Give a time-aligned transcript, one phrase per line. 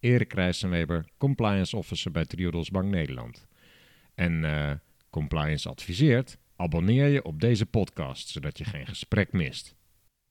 [0.00, 3.46] Erik Rijssenweber, compliance officer bij Triodos Bank Nederland.
[4.14, 4.70] En uh,
[5.10, 9.74] compliance adviseert, abonneer je op deze podcast, zodat je geen gesprek mist.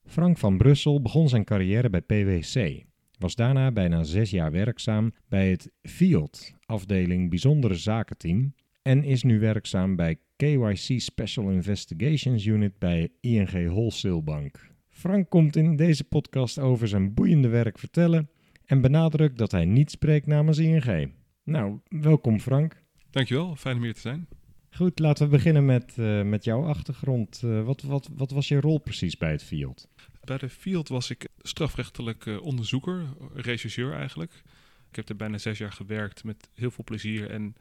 [0.06, 2.84] Frank van Brussel begon zijn carrière bij PwC.
[3.18, 9.38] Was daarna bijna zes jaar werkzaam bij het FIELD, afdeling Bijzondere Zakenteam, en is nu
[9.38, 14.68] werkzaam bij KYC Special Investigations Unit bij ING Wholesale Bank.
[14.88, 18.28] Frank komt in deze podcast over zijn boeiende werk vertellen
[18.70, 21.12] en benadrukt dat hij niet spreekt namens ING.
[21.44, 22.82] Nou, welkom Frank.
[23.10, 24.28] Dankjewel, fijn om hier te zijn.
[24.70, 27.42] Goed, laten we beginnen met, uh, met jouw achtergrond.
[27.44, 29.88] Uh, wat, wat, wat was je rol precies bij het Field?
[30.24, 34.42] Bij de Field was ik strafrechtelijk uh, onderzoeker, rechercheur eigenlijk.
[34.90, 37.30] Ik heb er bijna zes jaar gewerkt met heel veel plezier.
[37.30, 37.54] En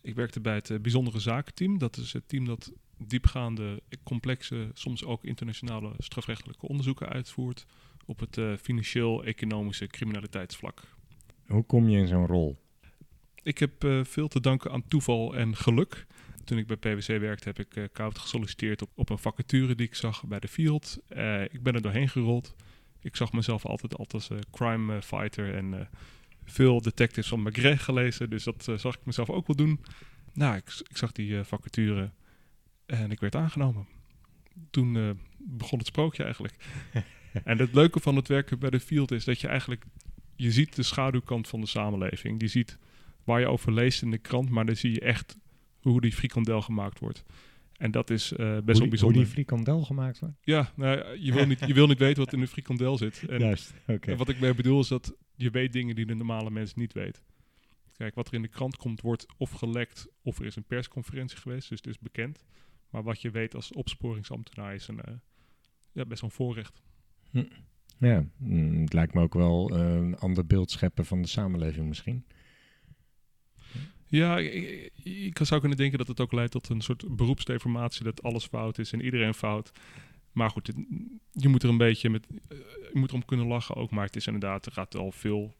[0.00, 1.78] ik werkte bij het bijzondere zakenteam.
[1.78, 7.66] Dat is het team dat diepgaande, complexe, soms ook internationale strafrechtelijke onderzoeken uitvoert
[8.08, 10.82] op het uh, financieel-economische criminaliteitsvlak.
[11.46, 12.56] Hoe kom je in zo'n rol?
[13.42, 16.06] Ik heb uh, veel te danken aan toeval en geluk.
[16.44, 19.86] Toen ik bij PwC werkte, heb ik uh, koud gesolliciteerd op, op een vacature die
[19.86, 20.98] ik zag bij de Field.
[21.48, 22.54] ik ben er doorheen gerold.
[23.00, 25.88] Ik zag mezelf altijd, altijd als crime fighter en
[26.44, 28.30] veel detectives van McGregor gelezen.
[28.30, 29.80] Dus dat zag ik mezelf ook wel doen.
[30.32, 32.10] Nou, ik, ik zag die vacature
[32.86, 33.86] en ik werd aangenomen.
[34.70, 36.54] Toen begon het sprookje eigenlijk.
[37.44, 39.84] en het leuke van het werken bij de field is dat je eigenlijk...
[40.36, 42.40] Je ziet de schaduwkant van de samenleving.
[42.40, 42.78] Je ziet
[43.24, 45.38] waar je over leest in de krant, maar dan zie je echt
[45.80, 47.24] hoe die frikandel gemaakt wordt.
[47.78, 49.16] En dat is uh, best wel bijzonder.
[49.16, 50.34] Hoe die frikandel gemaakt wordt?
[50.40, 53.24] Ja, nou, je, wil niet, je wil niet weten wat in de frikandel zit.
[53.28, 54.10] En, Juist, oké.
[54.10, 56.92] en wat ik mee bedoel is dat je weet dingen die de normale mens niet
[56.92, 57.22] weet.
[57.96, 61.38] Kijk, wat er in de krant komt wordt of gelekt of er is een persconferentie
[61.38, 62.44] geweest, dus het is bekend.
[62.90, 65.14] Maar wat je weet als opsporingsambtenaar is een, uh,
[65.92, 66.82] ja, best wel een voorrecht.
[67.30, 67.44] Hm.
[67.98, 71.88] Ja, mm, het lijkt me ook wel uh, een ander beeld scheppen van de samenleving
[71.88, 72.24] misschien.
[74.06, 78.22] Ja, ik, ik, zou kunnen denken dat het ook leidt tot een soort beroepsdeformatie, dat
[78.22, 79.72] alles fout is en iedereen fout.
[80.32, 80.72] Maar goed,
[81.32, 82.58] je moet er een beetje met, uh,
[82.92, 83.90] je moet erom kunnen lachen ook.
[83.90, 85.54] Maar het is inderdaad, er gaat al veel,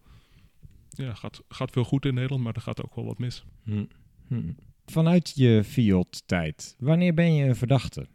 [0.88, 3.44] ja, gaat, gaat veel goed in Nederland, maar er gaat ook wel wat mis.
[3.62, 3.84] Hm.
[4.26, 4.52] Hm.
[4.86, 8.06] Vanuit je Fiat-tijd, wanneer ben je een verdachte?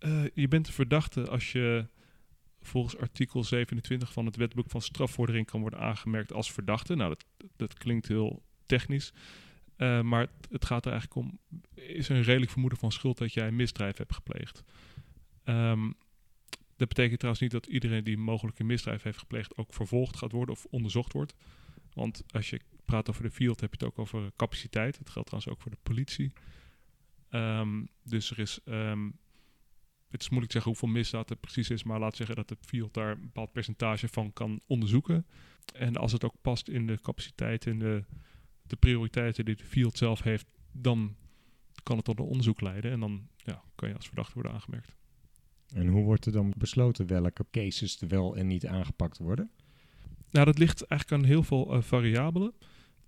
[0.00, 1.86] Uh, je bent een verdachte als je
[2.60, 6.94] volgens artikel 27 van het wetboek van strafvordering kan worden aangemerkt als verdachte.
[6.94, 9.12] Nou, dat, dat klinkt heel technisch.
[9.76, 11.38] Uh, maar het, gaat er eigenlijk om,
[11.74, 14.62] is er een redelijk vermoeden van schuld dat jij een misdrijf hebt gepleegd?
[15.44, 15.94] Um,
[16.76, 20.32] dat betekent trouwens niet dat iedereen die mogelijk een misdrijf heeft gepleegd ook vervolgd gaat
[20.32, 21.34] worden of onderzocht wordt.
[21.92, 24.98] Want als je praat over de field, heb je het ook over capaciteit.
[24.98, 26.32] Dat geldt trouwens ook voor de politie.
[27.30, 29.18] Um, dus er is um,
[30.10, 32.56] het is moeilijk te zeggen hoeveel misdaad er precies is, maar laat zeggen dat de
[32.60, 35.26] field daar een bepaald percentage van kan onderzoeken.
[35.74, 38.04] En als het ook past in de capaciteit en de,
[38.62, 41.16] de prioriteiten die de field zelf heeft, dan
[41.82, 44.96] kan het tot een onderzoek leiden en dan ja, kan je als verdachte worden aangemerkt.
[45.74, 49.50] En hoe wordt er dan besloten welke cases er wel en niet aangepakt worden?
[50.30, 52.52] Nou, dat ligt eigenlijk aan heel veel uh, variabelen.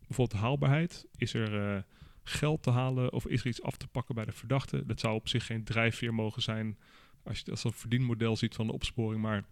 [0.07, 1.07] Bijvoorbeeld haalbaarheid.
[1.17, 1.83] Is er uh,
[2.23, 4.87] geld te halen of is er iets af te pakken bij de verdachte?
[4.87, 6.79] Dat zou op zich geen drijfveer mogen zijn
[7.23, 9.45] als je als een verdienmodel ziet van de opsporing, maar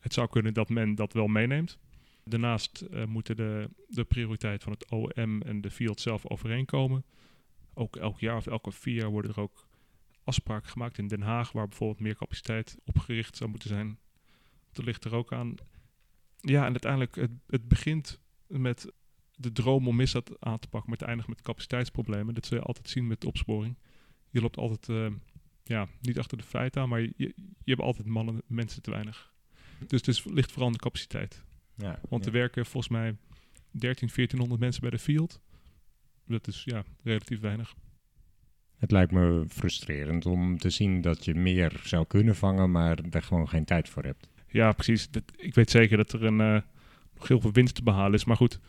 [0.00, 1.78] het zou kunnen dat men dat wel meeneemt.
[2.24, 7.04] Daarnaast uh, moeten de, de prioriteit van het OM en de field zelf overeenkomen.
[7.74, 9.66] Ook elk jaar of elke vier jaar worden er ook
[10.24, 13.98] afspraken gemaakt in Den Haag, waar bijvoorbeeld meer capaciteit opgericht zou moeten zijn.
[14.72, 15.54] Dat ligt er ook aan.
[16.40, 18.92] Ja, en uiteindelijk, het, het begint met
[19.36, 22.34] de droom om misdaad aan te pakken, maar het eindigt met capaciteitsproblemen.
[22.34, 23.76] Dat zul je altijd zien met de opsporing.
[24.30, 25.18] Je loopt altijd uh,
[25.64, 27.34] ja, niet achter de feiten aan, maar je, je,
[27.64, 29.34] hebt altijd mannen, mensen te weinig.
[29.86, 31.44] Dus het ligt vooral aan de capaciteit.
[31.74, 32.30] Ja, Want ja.
[32.30, 33.16] er werken volgens mij
[33.70, 35.40] 13, 1400 mensen bij de field.
[36.26, 37.74] Dat is ja, relatief weinig.
[38.76, 43.22] Het lijkt me frustrerend om te zien dat je meer zou kunnen vangen, maar er
[43.22, 44.28] gewoon geen tijd voor hebt.
[44.48, 45.10] Ja, precies.
[45.10, 46.60] Dat, ik weet zeker dat er een, uh,
[47.14, 48.24] nog heel veel winst te behalen is.
[48.24, 48.60] Maar goed,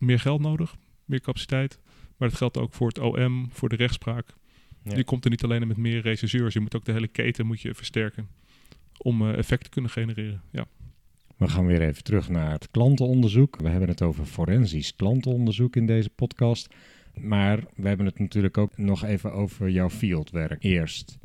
[0.00, 1.78] meer geld nodig, meer capaciteit.
[2.16, 4.34] Maar dat geldt ook voor het OM, voor de rechtspraak.
[4.82, 4.96] Ja.
[4.96, 7.60] Je komt er niet alleen met meer rechercheurs, je moet ook de hele keten moet
[7.60, 8.28] je versterken
[9.02, 10.42] om uh, effect te kunnen genereren.
[10.50, 10.66] Ja.
[11.36, 13.56] We gaan weer even terug naar het klantenonderzoek.
[13.60, 16.74] We hebben het over forensisch klantenonderzoek in deze podcast.
[17.14, 21.18] Maar we hebben het natuurlijk ook nog even over jouw fieldwerk eerst.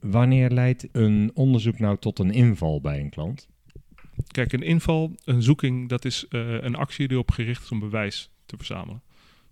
[0.00, 3.48] Wanneer leidt een onderzoek nou tot een inval bij een klant?
[4.26, 7.78] Kijk, een inval, een zoeking, dat is uh, een actie die op gericht is om
[7.78, 9.02] bewijs te verzamelen.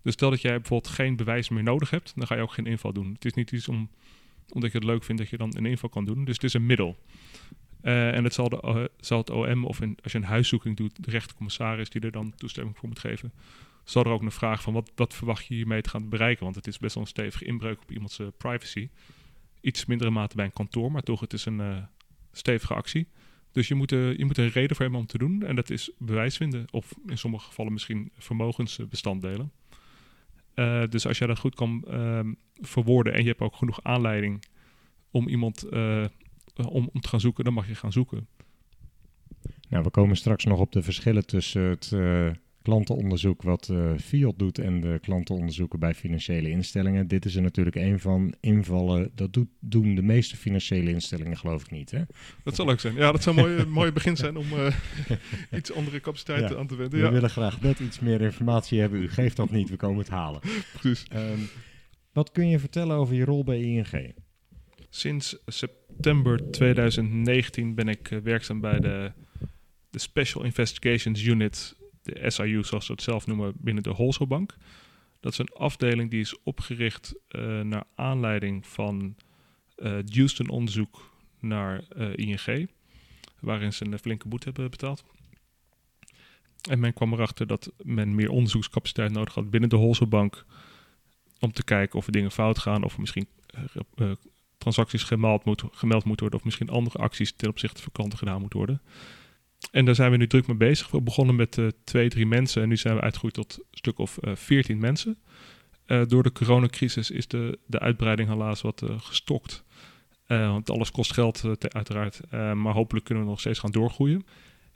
[0.03, 2.67] Dus stel dat jij bijvoorbeeld geen bewijs meer nodig hebt, dan ga je ook geen
[2.67, 3.13] inval doen.
[3.13, 3.91] Het is niet iets om,
[4.49, 6.25] omdat je het leuk vindt dat je dan een inval kan doen.
[6.25, 6.99] Dus het is een middel.
[7.83, 10.77] Uh, en het zal, de, uh, zal het OM of in, als je een huiszoeking
[10.77, 13.33] doet, de rechtercommissaris die er dan toestemming voor moet geven,
[13.85, 16.45] zal er ook een vraag van wat, wat verwacht je hiermee te gaan bereiken?
[16.45, 18.89] Want het is best wel een stevige inbreuk op iemands privacy.
[19.61, 21.87] Iets mindere mate bij een kantoor, maar toch, het is een
[22.33, 23.07] stevige actie.
[23.53, 25.43] Dus je moet, je moet een reden voor hebben om te doen.
[25.43, 26.67] En dat is bewijs vinden.
[26.71, 29.53] Of in sommige gevallen misschien vermogensbestanddelen.
[30.55, 32.21] Uh, dus als jij dat goed kan uh,
[32.55, 34.45] verwoorden en je hebt ook genoeg aanleiding
[35.11, 36.05] om iemand uh,
[36.57, 38.27] om, om, te gaan zoeken, dan mag je gaan zoeken.
[39.69, 41.93] Nou, we komen straks nog op de verschillen tussen het
[42.63, 47.09] klantenonderzoek wat uh, Fiat doet en de klantenonderzoeken bij financiële instellingen.
[47.09, 49.11] Dit is er natuurlijk een van invallen.
[49.15, 51.91] Dat doet, doen de meeste financiële instellingen geloof ik niet.
[51.91, 52.03] Hè?
[52.45, 52.95] Dat zal leuk zijn.
[52.95, 54.75] Ja, dat zou een mooie, mooie begin zijn om uh,
[55.59, 57.03] iets andere capaciteiten aan te wenden.
[57.03, 59.03] We willen graag net iets meer informatie hebben.
[59.03, 60.41] U geeft dat niet, we komen het halen.
[60.73, 61.07] Precies.
[61.15, 61.49] Um,
[62.13, 64.15] wat kun je vertellen over je rol bij ING?
[64.91, 69.13] Sinds september 2019 ben ik werkzaam bij de,
[69.91, 74.57] de Special Investigations Unit de SIU, zoals ze het zelf noemen, binnen de Wholesale Bank.
[75.21, 79.17] Dat is een afdeling die is opgericht uh, naar aanleiding van
[79.77, 81.11] uh, Houston-onderzoek
[81.41, 82.71] naar uh, ING,
[83.41, 85.05] waarin ze een flinke boete hebben betaald.
[86.71, 90.45] En men kwam erachter dat men meer onderzoekscapaciteit nodig had binnen de Wholesale Bank
[91.41, 93.29] om te kijken of er dingen fout gaan, of er misschien
[94.59, 98.59] transacties gemeld, gemeld moeten worden, of misschien andere acties ten opzichte van klanten gedaan moeten
[98.59, 98.83] worden.
[99.71, 100.91] En daar zijn we nu druk mee bezig.
[100.91, 103.99] We begonnen met uh, twee, drie mensen en nu zijn we uitgegroeid tot een stuk
[103.99, 105.19] of uh, veertien mensen.
[105.87, 109.65] Uh, door de coronacrisis is de, de uitbreiding helaas wat gestokt.
[110.27, 111.45] want alles kost geld
[111.75, 112.21] uiteraard.
[112.31, 114.27] maar hopelijk kunnen we nog steeds gaan doorgroeien.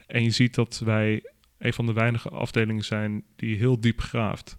[0.06, 1.22] En je ziet dat wij
[1.58, 4.58] een van de weinige afdelingen zijn die heel diep graaft.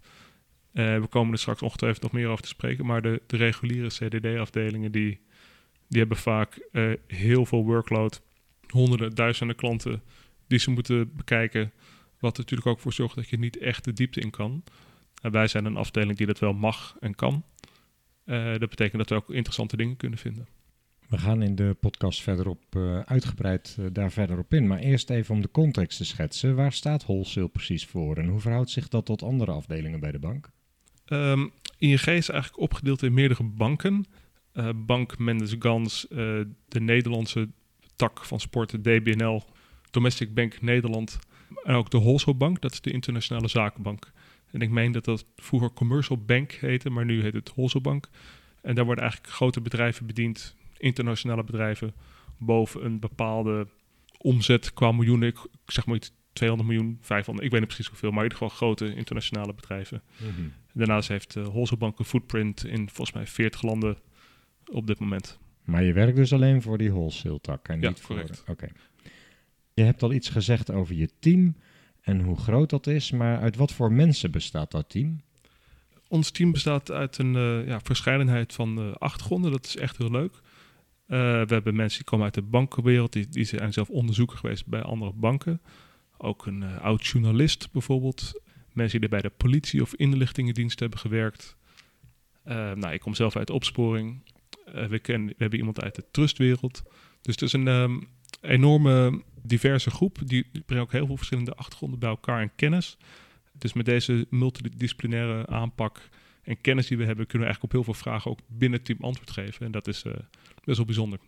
[0.72, 2.86] we komen er straks ongetwijfeld nog meer over te spreken.
[2.86, 5.20] Maar de, de reguliere CDD-afdelingen die,
[5.88, 6.68] die hebben vaak
[7.06, 8.22] heel veel workload
[8.68, 10.02] honderden, duizenden klanten
[10.48, 11.72] die ze moeten bekijken.
[12.18, 14.62] Wat er natuurlijk ook voor zorgt dat je niet echt de diepte in kan.
[15.22, 17.44] En wij zijn een afdeling die dat wel mag en kan.
[18.24, 20.46] Uh, dat betekent dat we ook interessante dingen kunnen vinden.
[21.08, 24.66] We gaan in de podcast verderop uh, uitgebreid uh, daar verder op in.
[24.66, 26.54] Maar eerst even om de context te schetsen.
[26.54, 30.18] Waar staat wholesale precies voor en hoe verhoudt zich dat tot andere afdelingen bij de
[30.18, 30.50] bank?
[31.06, 34.06] Um, ING is eigenlijk opgedeeld in meerdere banken.
[34.54, 37.48] Uh, bank Mendes Gans, de Nederlandse
[37.96, 39.42] tak van sporten, DBNL,
[39.90, 41.18] Domestic Bank Nederland
[41.64, 44.12] en ook de Wholesale Bank, dat is de internationale zakenbank.
[44.50, 48.08] En ik meen dat dat vroeger Commercial Bank heette, maar nu heet het Wholesale Bank.
[48.62, 51.94] En daar worden eigenlijk grote bedrijven bediend, internationale bedrijven,
[52.38, 53.66] boven een bepaalde
[54.18, 55.28] omzet qua miljoenen.
[55.28, 58.38] Ik zeg maar iets 200 miljoen, 500, ik weet niet precies hoeveel, maar in ieder
[58.38, 60.02] geval grote internationale bedrijven.
[60.16, 60.52] Mm -hmm.
[60.72, 63.98] Daarnaast heeft de Wholesale Bank een footprint in volgens mij 40 landen
[64.66, 65.38] op dit moment.
[65.64, 68.42] Maar je werkt dus alleen voor die wholesale tak en ja, niet correct.
[68.44, 68.54] voor...
[68.54, 68.68] Oké.
[69.78, 71.56] Je hebt al iets gezegd over je team
[72.00, 75.20] en hoe groot dat is, maar uit wat voor mensen bestaat dat team?
[76.08, 79.50] Ons team bestaat uit een uh, ja, verscheidenheid van uh, achtergronden.
[79.50, 80.32] Dat is echt heel leuk.
[80.34, 80.40] Uh,
[81.18, 84.82] we hebben mensen die komen uit de bankenwereld, die, die zijn zelf onderzoeker geweest bij
[84.82, 85.60] andere banken.
[86.16, 88.40] Ook een oud journalist bijvoorbeeld.
[88.72, 91.56] Mensen die bij de politie of inlichtingendienst hebben gewerkt.
[92.44, 94.22] nou, ik kom zelf uit opsporing.
[94.64, 96.82] We, kennen, we hebben iemand uit de trustwereld.
[97.20, 98.08] Dus het is een um,
[98.40, 100.18] enorme diverse groep.
[100.24, 102.96] Die, die brengt ook heel veel verschillende achtergronden bij elkaar en kennis.
[103.52, 106.08] Dus met deze multidisciplinaire aanpak
[106.42, 108.86] en kennis die we hebben, kunnen we eigenlijk op heel veel vragen ook binnen het
[108.86, 109.66] team antwoord geven.
[109.66, 110.12] En dat is uh,
[110.64, 111.18] best wel bijzonder.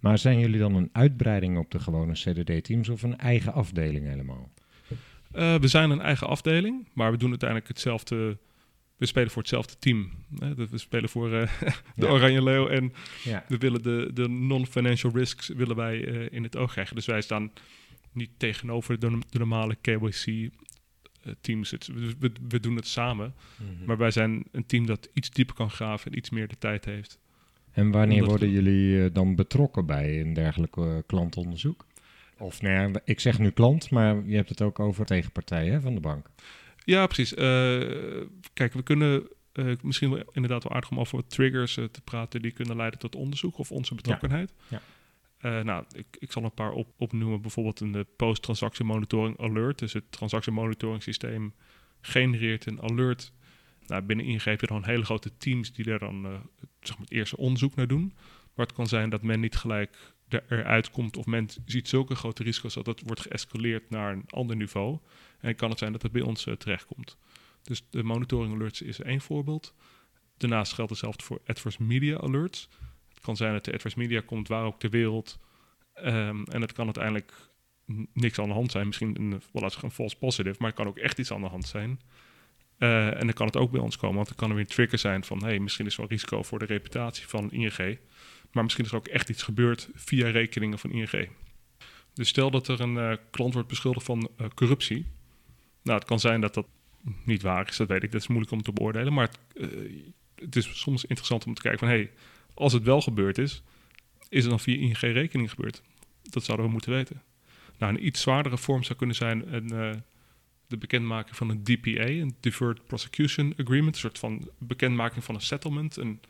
[0.00, 4.52] Maar zijn jullie dan een uitbreiding op de gewone CDD-teams of een eigen afdeling helemaal?
[5.34, 8.38] Uh, we zijn een eigen afdeling, maar we doen uiteindelijk hetzelfde
[8.96, 10.10] we spelen voor hetzelfde team.
[10.56, 11.48] We spelen voor uh,
[11.96, 12.08] de ja.
[12.08, 12.92] Oranje Leeuw en
[13.24, 13.44] ja.
[13.48, 16.94] we willen de, de non-financial risks willen wij uh, in het oog krijgen.
[16.94, 17.52] Dus wij staan
[18.12, 20.50] niet tegenover de, de normale KYC uh,
[21.40, 21.70] teams.
[21.70, 21.86] Het,
[22.18, 23.86] we, we, doen het samen, mm -hmm.
[23.86, 26.84] maar wij zijn een team dat iets dieper kan graven en iets meer de tijd
[26.84, 27.18] heeft.
[27.72, 31.86] En wanneer worden jullie dan betrokken bij een dergelijk klantonderzoek?
[32.38, 35.94] Of nou ja, ik zeg nu klant, maar je hebt het ook over tegenpartijen van
[35.94, 36.30] de bank.
[36.84, 37.32] Ja, precies.
[37.32, 37.38] Uh,
[38.52, 42.42] kijk, we kunnen uh, misschien wel inderdaad wel aardig om over triggers uh, te praten
[42.42, 44.52] die kunnen leiden tot onderzoek of onze betrokkenheid.
[44.68, 44.80] Ja.
[45.62, 47.40] Nou, ik, ik zal een paar op, opnoemen.
[47.40, 49.78] Bijvoorbeeld een post-transactie monitoring alert.
[49.78, 51.54] Dus het transactie monitoring systeem
[52.00, 53.32] genereert een alert.
[53.86, 56.42] Nou, binnen ING heb je dan hele grote teams die daar dan
[56.80, 58.12] zeg maar het eerste onderzoek naar doen.
[58.54, 62.42] Maar het kan zijn dat men niet gelijk eruit komt of men ziet zulke grote
[62.42, 64.98] risico's dat het wordt geëscaleerd naar een ander niveau.
[65.40, 67.16] En kan het zijn dat het bij ons uh, terechtkomt.
[67.62, 69.74] Dus de monitoring alerts is één voorbeeld.
[70.36, 72.68] Daarnaast geldt hetzelfde voor adverse media alerts.
[73.08, 75.38] Het kan zijn dat de adverse media komt waar ook ter wereld.
[75.96, 77.32] Um, en het kan uiteindelijk
[78.12, 78.86] niks aan de hand zijn.
[78.86, 79.42] Misschien een,
[79.80, 82.00] een false positive, maar het kan ook echt iets aan de hand zijn.
[82.78, 84.70] Uh, en dan kan het ook bij ons komen, want dan kan er weer een
[84.70, 85.44] trigger zijn van...
[85.44, 87.98] hey, misschien is er wel risico voor de reputatie van ING.
[88.54, 91.28] Maar misschien is er ook echt iets gebeurd via rekeningen van ING.
[92.12, 95.06] Dus stel dat er een uh, klant wordt beschuldigd van uh, corruptie.
[95.82, 96.66] Nou, het kan zijn dat dat
[97.24, 98.12] niet waar is, dat weet ik.
[98.12, 99.12] Dat is moeilijk om te beoordelen.
[99.12, 99.70] Maar het,
[100.34, 101.88] het is soms interessant om te kijken van...
[101.88, 102.10] hey,
[102.54, 103.62] als het wel gebeurd is,
[104.28, 105.82] is het dan via ING-rekening gebeurd?
[106.22, 107.22] Dat zouden we moeten weten.
[107.78, 110.02] Nou, een iets zwaardere vorm zou kunnen zijn een,
[110.66, 115.40] de bekendmaking van een DPA, een Deferred Prosecution Agreement, een soort van bekendmaking van een
[115.40, 116.20] settlement, een,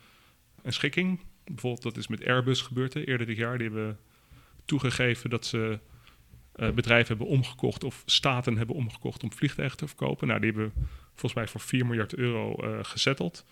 [0.61, 1.19] een schikking.
[1.45, 3.57] Bijvoorbeeld, dat is met Airbus gebeurd hè, eerder dit jaar.
[3.57, 3.99] Die hebben
[4.65, 5.79] toegegeven dat ze
[6.55, 10.27] uh, bedrijven hebben omgekocht of staten hebben omgekocht om vliegtuigen te verkopen.
[10.27, 10.73] Nou, die hebben
[11.09, 13.45] volgens mij voor 4 miljard euro uh, gezetteld.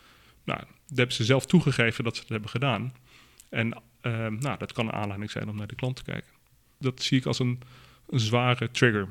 [0.43, 2.93] Nou, daar hebben ze zelf toegegeven dat ze dat hebben gedaan.
[3.50, 3.81] En
[4.39, 6.31] nou, dat kan een aanleiding zijn om naar de klant te kijken.
[6.77, 7.62] Dat zie ik als een
[8.09, 9.07] een zware trigger.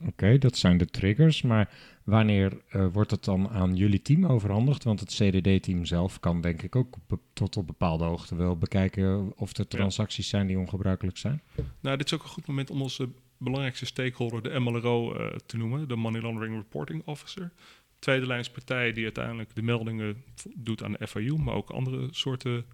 [0.00, 1.42] Oké, dat zijn de triggers.
[1.42, 1.70] Maar
[2.04, 4.84] wanneer uh, wordt het dan aan jullie team overhandigd?
[4.84, 6.96] Want het CDD-team zelf kan denk ik ook
[7.32, 11.42] tot op bepaalde hoogte wel bekijken of er transacties zijn die ongebruikelijk zijn.
[11.80, 15.56] Nou, dit is ook een goed moment om onze belangrijkste stakeholder, de MLRO, uh, te
[15.56, 17.52] noemen, de Money Laundering Reporting Officer.
[17.98, 20.22] Tweede lijnspartij die uiteindelijk de meldingen
[20.56, 22.64] doet aan de FIU, maar ook andere soorten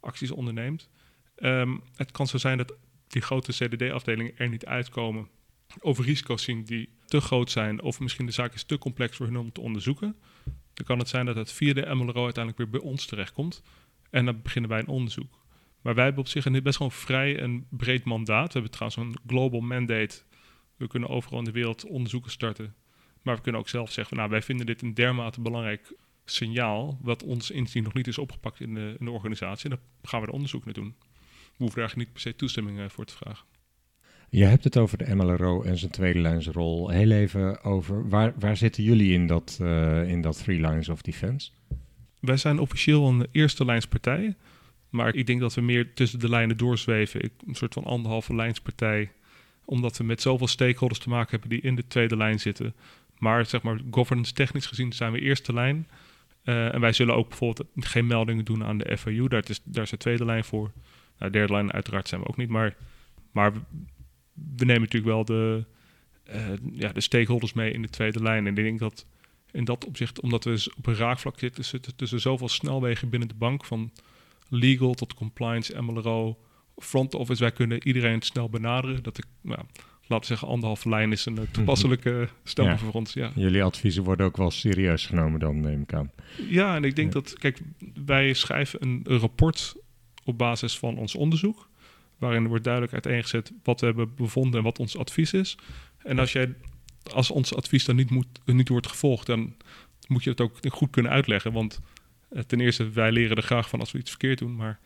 [0.00, 0.88] acties onderneemt.
[1.38, 2.74] Um, het kan zo zijn dat
[3.08, 5.28] die grote CDD-afdelingen er niet uitkomen.
[5.80, 9.26] Of risico's zien die te groot zijn, of misschien de zaak is te complex voor
[9.26, 10.16] hun om te onderzoeken.
[10.44, 13.62] Dan kan het zijn dat het via de MLRO uiteindelijk weer bij ons terechtkomt.
[14.10, 15.44] En dan beginnen wij een onderzoek.
[15.82, 18.46] Maar wij hebben op zich best wel vrij en breed mandaat.
[18.46, 20.22] We hebben trouwens een global mandate.
[20.76, 22.74] We kunnen overal in de wereld onderzoeken starten.
[23.22, 25.94] Maar we kunnen ook zelf zeggen, nou, wij vinden dit een dermate belangrijk
[26.24, 29.70] signaal, wat ons inzien nog niet is opgepakt in de, in de organisatie.
[29.70, 30.96] En daar gaan we er onderzoek naar doen
[31.56, 33.46] we hoeven daar niet per se toestemming eh, voor te vragen.
[34.28, 36.88] Je hebt het over de MLRO en zijn tweede lijnsrol.
[36.88, 41.02] Heel even over, waar, waar zitten jullie in dat, uh, in dat Three Lines of
[41.02, 41.50] Defense?
[42.20, 44.34] Wij zijn officieel een eerste lijnspartij.
[44.90, 47.24] Maar ik denk dat we meer tussen de lijnen doorzweven.
[47.24, 49.10] Ik, een soort van anderhalve lijnspartij.
[49.64, 52.74] Omdat we met zoveel stakeholders te maken hebben die in de tweede lijn zitten.
[53.18, 55.88] Maar zeg maar, governance technisch gezien zijn we eerste lijn.
[56.44, 59.28] Uh, en wij zullen ook bijvoorbeeld geen meldingen doen aan de FAU.
[59.28, 60.70] Daar is, daar is de tweede lijn voor.
[61.18, 62.76] Nou, derde lijn uiteraard zijn we ook niet, maar,
[63.32, 63.52] maar
[64.56, 65.64] we, nemen natuurlijk wel de,
[66.34, 68.46] uh, ja, de stakeholders mee in de tweede lijn.
[68.46, 69.06] En ik denk dat
[69.50, 73.34] in dat opzicht, omdat we op een raakvlak zitten, zitten tussen zoveel snelwegen binnen de
[73.34, 73.90] bank, van
[74.48, 76.38] legal tot compliance, MLRO,
[76.76, 79.02] front office, wij kunnen iedereen snel benaderen.
[79.02, 79.60] Dat ik, nou,
[80.00, 82.78] laten we zeggen, anderhalve lijn is een eh, toepasselijke stem ja.
[82.78, 83.12] voor ons.
[83.12, 83.30] Ja.
[83.34, 86.10] Jullie adviezen worden ook wel serieus genomen dan, neem ik aan.
[86.48, 87.60] Ja, en ik denk dat, kijk,
[88.06, 89.76] wij schrijven een, een rapport
[90.24, 91.68] op basis van ons onderzoek.
[92.18, 95.58] Waarin wordt duidelijk uiteengezet wat we hebben bevonden en wat ons advies is.
[95.98, 96.54] En als, jij,
[97.12, 99.54] als ons advies dan niet, moet, niet wordt gevolgd, dan
[100.08, 101.52] moet je het ook goed kunnen uitleggen.
[101.52, 101.80] Want
[102.28, 104.56] eh, ten eerste, wij leren er graag van als we iets verkeerd doen.
[104.56, 104.80] Maar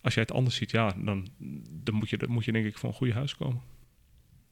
[0.00, 1.28] als jij het anders ziet, ja, dan,
[1.70, 3.62] dan, moet, je, dan moet je denk ik van een goede huis komen.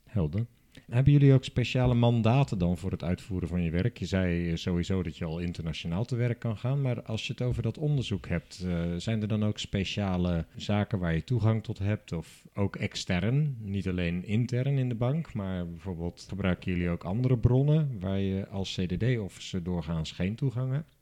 [0.05, 0.47] Helder.
[0.91, 3.99] Hebben jullie ook speciale mandaten dan voor het uitvoeren van je werk?
[3.99, 7.43] Je zei sowieso dat je al internationaal te werk kan gaan, maar als je het
[7.43, 11.79] over dat onderzoek hebt, uh, zijn er dan ook speciale zaken waar je toegang tot
[11.79, 17.05] hebt of ook extern, niet alleen intern in de bank, maar bijvoorbeeld gebruiken jullie ook
[17.05, 20.97] andere bronnen waar je als CDD-officer doorgaans geen toegang hebt?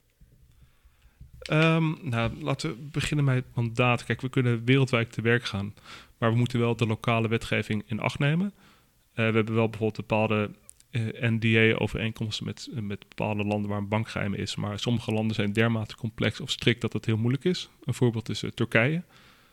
[1.53, 4.05] Um, nou, laten we beginnen met het mandaat.
[4.05, 5.75] Kijk, we kunnen wereldwijd te werk gaan,
[6.19, 8.53] maar we moeten wel de lokale wetgeving in acht nemen.
[9.17, 10.51] Eh, we hebben wel bijvoorbeeld bepaalde
[10.91, 14.57] uh, NDA-overeenkomsten met, met bepaalde landen waar een bankgeheim is.
[14.57, 17.71] Maar sommige landen zijn dermate complex of strikt dat het heel moeilijk is.
[17.85, 19.03] Een voorbeeld is Turkije.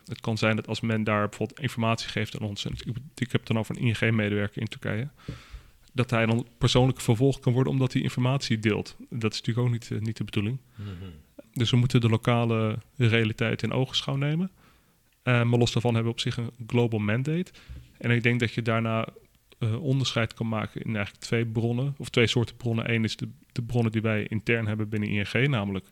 [0.04, 3.32] Het kan zijn dat als men daar bijvoorbeeld informatie geeft aan ons, en ik, ik
[3.32, 5.08] heb het dan over een ING-medewerker in Turkije,
[5.92, 8.96] dat hij dan persoonlijk vervolgd kan worden omdat hij informatie deelt.
[9.10, 10.58] Dat is natuurlijk ook niet, niet de bedoeling.
[10.74, 10.88] Mhm.
[11.52, 14.50] Dus we moeten de lokale realiteit in ogenschouw nemen.
[15.22, 17.52] maar los daarvan hebben we op zich een global mandate.
[17.98, 19.08] En ik denk dat je daarna
[19.64, 22.94] uh, onderscheid kan maken in eigenlijk twee bronnen, of twee soorten bronnen.
[22.94, 25.86] Eén is de, de bronnen die wij intern hebben binnen ING, namelijk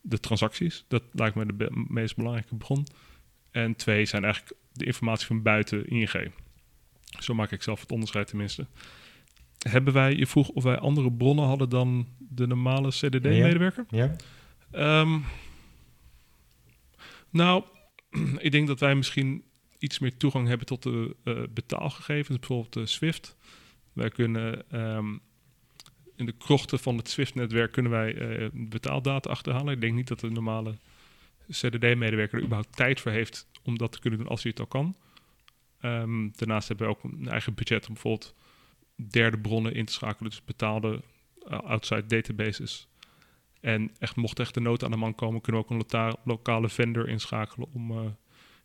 [0.00, 0.84] de transacties.
[0.88, 2.86] Dat lijkt me de meest belangrijke bron.
[3.50, 6.32] En twee zijn eigenlijk de informatie van buiten ING.
[7.18, 8.66] Zo maak ik zelf het onderscheid tenminste.
[9.58, 13.84] Hebben wij, je vroeg of wij andere bronnen hadden dan de normale CDD-medewerker?
[13.88, 14.16] Ja?
[14.70, 15.18] Ehm,
[17.30, 17.64] nou,
[18.38, 19.44] ik denk dat wij misschien
[19.80, 23.36] iets meer toegang hebben tot de uh, betaalgegevens, bijvoorbeeld de SWIFT.
[23.92, 25.16] Wij kunnen ehm,
[26.16, 29.74] in de krochten van het SWIFT-netwerk kunnen wij uh, betaaldata achterhalen.
[29.74, 30.74] Ik denk niet dat de normale
[31.50, 34.66] CDD-medewerker er überhaupt tijd voor heeft om dat te kunnen doen als hij het al
[34.66, 34.96] kan.
[35.80, 38.34] Ehm, daarnaast hebben we ook een eigen budget om bijvoorbeeld
[38.94, 41.02] derde bronnen in te schakelen, dus betaalde
[41.48, 42.88] outside databases.
[43.60, 46.68] En echt, mocht echt de nood aan de man komen, kunnen we ook een lokale
[46.68, 48.16] vendor inschakelen om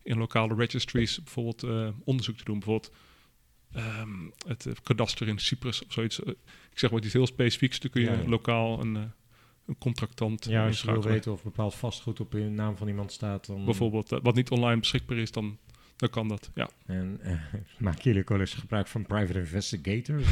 [0.06, 2.58] in lokale registries bijvoorbeeld uh, onderzoek te doen.
[2.58, 2.92] Bijvoorbeeld
[3.76, 6.18] um, het kadaster in Cyprus of zoiets.
[6.70, 8.28] ik zeg maar iets heel specifieks, dan kun je ja.
[8.28, 8.94] lokaal een,
[9.66, 13.12] een contractant Ja, als je wil weten of bepaald vastgoed op de naam van iemand
[13.12, 13.46] staat.
[13.46, 13.64] Dan...
[13.64, 15.58] Bijvoorbeeld, wat niet online beschikbaar is, dan
[15.96, 16.70] dan kan dat, ja.
[16.86, 17.32] En uh,
[17.78, 20.26] maken jullie ook wel eens gebruik van private investigators?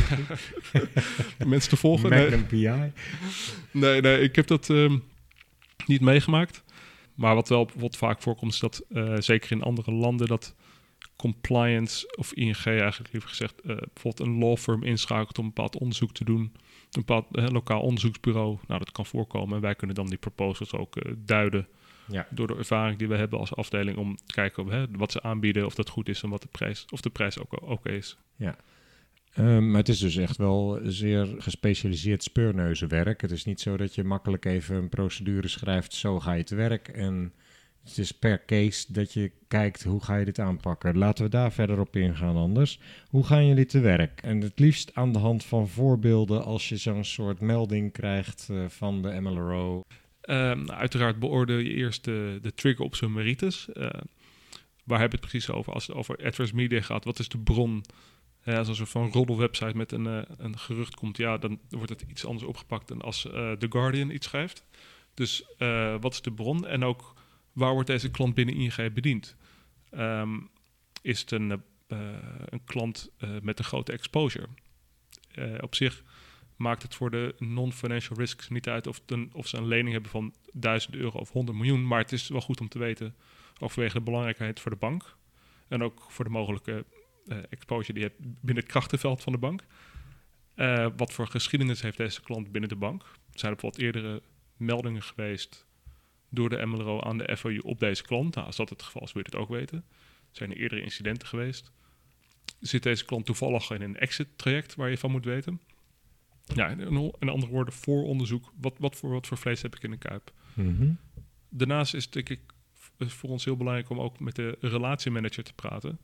[1.47, 2.09] Mensen te volgen?
[2.09, 2.69] Magnum nee.
[2.69, 2.93] PI?
[3.71, 5.03] Nee, nee, ik heb dat um,
[5.87, 6.64] niet meegemaakt.
[7.15, 10.55] Maar wat wel wat vaak voorkomt is dat, uh, zeker in andere landen, dat
[11.17, 15.79] compliance of ING eigenlijk liever gezegd, uh, bijvoorbeeld een law firm inschakelt om een bepaald
[15.79, 16.41] onderzoek te doen.
[16.41, 18.59] Een bepaald lokaal onderzoeksbureau.
[18.67, 19.57] Nou, dat kan voorkomen.
[19.57, 21.69] En wij kunnen dan die proposals ook duiden
[22.07, 22.27] ja.
[22.31, 25.67] Door de ervaring die we hebben als afdeling om te kijken hè, wat ze aanbieden,
[25.67, 28.17] of dat goed is en wat de prijs, of de prijs ook oké is.
[28.37, 28.57] Ja.
[29.39, 33.21] Um, maar het is dus echt wel zeer gespecialiseerd speurneuzenwerk.
[33.21, 36.55] Het is niet zo dat je makkelijk even een procedure schrijft, zo ga je te
[36.55, 36.89] werk.
[36.89, 37.33] En
[37.85, 40.99] het is per case dat je kijkt hoe ga je dit aanpakken.
[40.99, 42.81] Laten we daar verder op ingaan anders.
[43.09, 44.23] Hoe gaan jullie te werk?
[44.23, 48.65] En het liefst aan de hand van voorbeelden als je zo'n soort melding krijgt uh,
[48.69, 49.83] van de MLRO.
[50.29, 53.69] Um, uiteraard beoordeel je eerst de, de trigger op zijn merites.
[53.75, 53.89] Uh,
[54.85, 55.73] waar heb je het precies over?
[55.73, 57.85] Als het over adverse media gaat, wat is de bron?
[58.45, 61.91] Uh, als een soort van roddelwebsite met een, uh, een gerucht komt, ja, dan wordt
[61.91, 63.21] het iets anders opgepakt dan als
[63.59, 64.65] The Guardian iets schrijft.
[65.15, 65.47] Dus
[66.01, 66.67] wat is de bron?
[66.67, 67.15] En ook
[67.53, 69.37] waar wordt deze klant binnen ING bediend?
[69.91, 70.51] Um,
[71.03, 71.63] is het een,
[72.49, 73.11] een klant
[73.43, 74.49] met een grote exposure?
[75.61, 76.03] op zich
[76.57, 79.01] maakt het voor de non-financial risks niet uit of,
[79.33, 81.87] of ze een lening hebben van 1000 euro of 100 miljoen.
[81.87, 83.15] Maar het is wel goed om te weten
[83.61, 85.17] overwege de belangrijkheid voor de bank.
[85.69, 86.85] En ook voor de mogelijke
[87.27, 89.65] exposure die je hebt binnen het krachtenveld van de bank.
[90.57, 93.03] Uh, wat voor geschiedenis heeft deze klant binnen de bank?
[93.03, 94.23] Er zijn er bijvoorbeeld eerdere
[94.57, 95.67] meldingen geweest
[96.29, 98.35] door de MLRO aan de FOU op deze klant.
[98.35, 99.85] Nou, als dat het geval is, wil je het ook weten.
[100.31, 101.73] Zijn er eerdere incidenten geweest.
[102.61, 105.61] Zit deze klant toevallig in een exit-traject waar je van moet weten?
[106.55, 108.53] Ja, in, andere woorden, vooronderzoek.
[108.61, 110.33] Wat, wat, voor, wat voor vlees heb ik in de kuip?
[110.55, 110.93] Mhm.
[111.49, 112.41] Daarnaast is het denk ik
[112.99, 115.99] voor ons heel belangrijk om ook met de relatiemanager te praten.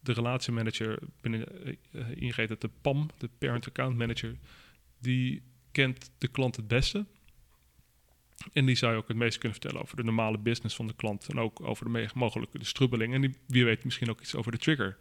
[0.00, 1.46] De relatiemanager binnen
[1.92, 4.36] uh, dat de PAM, de Parent Account Manager,
[4.98, 7.06] die kent de klant het beste.
[8.52, 10.94] En die zou je ook het meest kunnen vertellen over de normale business van de
[10.94, 11.28] klant.
[11.28, 13.14] En ook over de mogelijke de.
[13.14, 14.96] En wie weet misschien ook iets over de trigger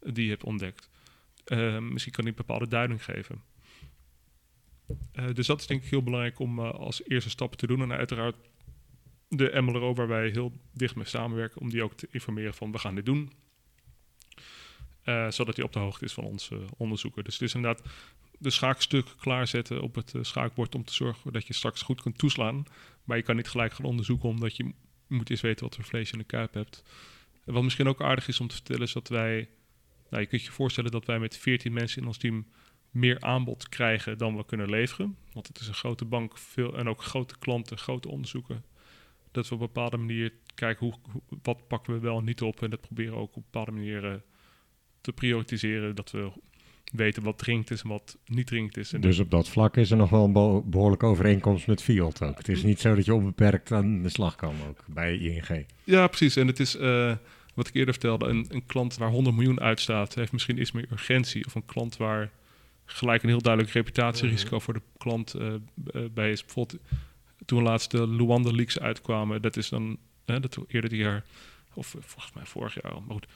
[0.00, 0.90] die je hebt ontdekt.
[1.80, 3.42] Misschien kan die bepaalde duiding geven.
[5.34, 7.82] Dus dat is denk ik heel belangrijk om als eerste stap te doen.
[7.82, 8.36] En uiteraard
[9.28, 12.78] de MLRO waar wij heel dicht mee samenwerken, om die ook te informeren van we
[12.78, 13.32] gaan dit doen.
[15.04, 17.24] Uh, zodat hij op de hoogte is van onze onderzoeken.
[17.24, 17.82] Dus het is inderdaad
[18.38, 22.64] de schaakstuk klaarzetten op het schaakbord om te zorgen dat je straks goed kunt toeslaan.
[23.04, 24.72] Maar je kan niet gelijk gaan onderzoeken omdat je
[25.06, 26.82] moet eerst weten wat voor vlees in de kuip hebt.
[27.44, 29.48] Wat misschien ook aardig is om te vertellen is dat wij,
[30.10, 32.46] nou je kunt je voorstellen dat wij met 14 mensen in ons team
[32.90, 35.16] meer aanbod krijgen dan we kunnen leveren.
[35.32, 38.64] Want het is een grote bank veel, en ook grote klanten, grote onderzoeken.
[39.30, 40.94] Dat we op een bepaalde manier kijken hoe,
[41.42, 42.62] wat pakken we wel niet op.
[42.62, 44.22] En dat proberen ook op bepaalde manier
[45.02, 45.94] te prioritiseren.
[45.94, 46.30] Dat we
[46.92, 48.92] weten wat drinkt is en wat niet drinkt is.
[48.92, 50.32] En dus op dat vlak is er nog wel een
[50.70, 52.38] behoorlijke overeenkomst met Fiat ook.
[52.38, 55.66] Het is niet zo dat je onbeperkt aan de slag kan ook bij ING.
[55.84, 56.36] Ja, precies.
[56.36, 56.76] En het is...
[56.76, 57.14] Uh,
[57.54, 60.86] wat ik eerder vertelde, een, een klant waar 100 miljoen uitstaat, heeft misschien iets meer
[60.92, 61.46] urgentie.
[61.46, 62.30] Of een klant waar
[62.84, 65.54] gelijk een heel duidelijk reputatierisico voor de klant uh,
[66.10, 66.44] bij is.
[66.44, 66.80] Bijvoorbeeld
[67.44, 71.24] toen laatst de Luanda leaks uitkwamen, dat is dan uh, dat eerder dit jaar,
[71.74, 73.26] of volgens mij vorig jaar al, maar goed,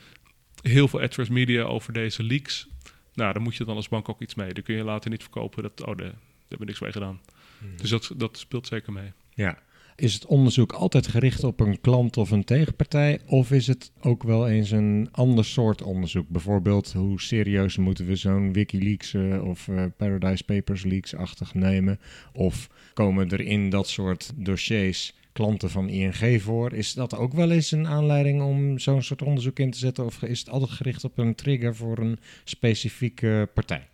[0.68, 2.68] heel veel adverse media over deze leaks.
[3.14, 4.52] Nou, dan moet je dan als bank ook iets mee.
[4.52, 6.06] Dan kun je later niet verkopen dat, oh, daar
[6.38, 7.20] hebben we niks mee gedaan.
[7.58, 7.76] Hmm.
[7.76, 9.12] Dus dat, dat speelt zeker mee.
[9.34, 9.58] Ja,
[9.96, 13.20] is het onderzoek altijd gericht op een klant of een tegenpartij?
[13.26, 16.28] Of is het ook wel eens een ander soort onderzoek?
[16.28, 22.00] Bijvoorbeeld, hoe serieus moeten we zo'n Wikileaks uh, of uh, Paradise Papers leaks-achtig nemen?
[22.32, 26.72] Of komen er in dat soort dossiers klanten van ING voor.
[26.72, 30.04] Is dat ook wel eens een aanleiding om zo'n soort onderzoek in te zetten?
[30.04, 33.88] Of is het altijd gericht op een trigger voor een specifieke partij?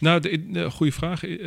[0.00, 1.24] Nou, de, de goede vraag.
[1.24, 1.38] Eh,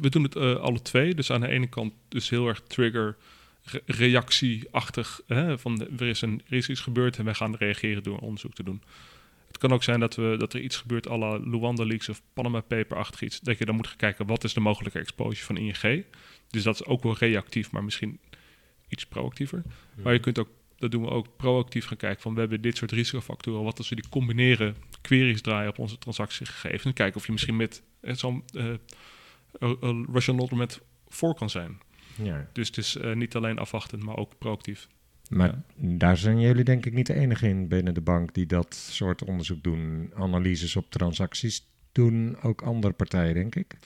[0.00, 1.14] we doen het eh, alle twee.
[1.14, 3.16] Dus aan de ene kant dus heel erg trigger
[3.62, 5.20] re- reactieachtig.
[5.26, 8.54] Hè, van er, is een, er is iets gebeurd en wij gaan reageren door onderzoek
[8.54, 8.82] te doen.
[9.46, 12.60] Het kan ook zijn dat, we, dat er iets gebeurt la Luanda Leaks of Panama
[12.60, 13.40] Paper-achtig iets.
[13.40, 16.04] Dat je dan moet gaan kijken wat is de mogelijke exposure van ING.
[16.50, 18.18] Dus dat is ook wel reactief, maar misschien
[18.92, 19.62] iets proactiever.
[20.02, 22.76] Maar je kunt ook, dat doen we ook proactief gaan kijken van we hebben dit
[22.76, 23.64] soort risicofactoren.
[23.64, 26.84] Wat als we die combineren, queries draaien op onze transactiegegevens.
[26.84, 28.64] En kijken of je misschien met eh, zo'n eh,
[29.58, 31.80] een- een rational met voor kan zijn.
[32.22, 32.48] Ja.
[32.52, 34.88] Dus het is eh, niet alleen afwachtend, maar ook proactief.
[35.30, 38.74] Maar daar zijn jullie denk ik niet de enige in binnen de bank die dat
[38.74, 40.10] soort onderzoek doen.
[40.14, 43.78] Analyses op transacties doen ook andere partijen, denk ik.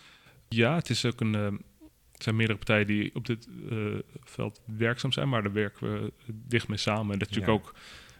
[0.49, 1.61] Ja, het is ook een.
[2.17, 3.77] Er zijn meerdere partijen die op dit eh,
[4.25, 7.13] veld werkzaam zijn, maar daar werken we dicht mee samen.
[7.13, 7.69] En dat is natuurlijk Ja.
[7.69, 7.75] ook.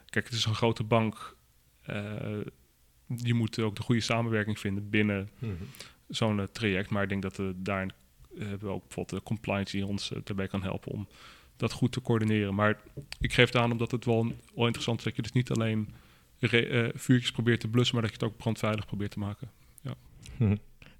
[0.09, 1.35] Kijk, het is een grote bank.
[1.81, 2.39] eh,
[3.15, 5.29] je moet ook de goede samenwerking vinden binnen
[6.07, 6.89] zo'n eh, traject.
[6.89, 7.91] Maar ik denk dat we daarin
[8.37, 11.07] hebben we ook bijvoorbeeld de compliance die ons daarbij kan helpen om
[11.57, 12.55] dat goed te coördineren.
[12.55, 12.81] Maar
[13.19, 14.23] ik geef het aan omdat het wel,
[14.55, 15.93] wel interessant is dat je dus niet alleen
[16.95, 19.51] vuurtjes probeert te blussen, maar dat je het ook brandveilig probeert te maken.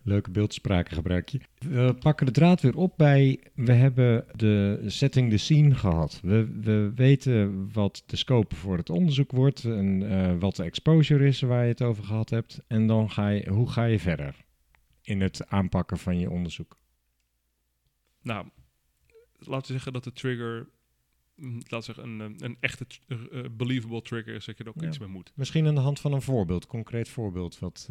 [0.08, 1.40] Leuke beeldspraken gebruik je.
[1.58, 3.40] We pakken de draad weer op bij.
[3.56, 6.20] We hebben de setting the scene gehad.
[6.24, 11.28] We, we weten wat de scope voor het onderzoek wordt en eh, wat de exposure
[11.28, 12.60] is waar je het over gehad hebt.
[12.68, 14.36] En dan ga je, hoe ga je verder
[15.02, 16.78] in het aanpakken van je onderzoek?
[18.22, 18.48] Nou,
[19.40, 20.70] laten we zeggen dat de trigger,
[21.36, 23.18] mm, we zeggen, een, eh, een echte eh,
[23.52, 24.88] believable trigger is, dat je er ook Ja.
[24.88, 25.32] iets mee moet.
[25.36, 27.60] Misschien aan de hand van een voorbeeld, concreet voorbeeld.
[27.60, 27.88] Wat,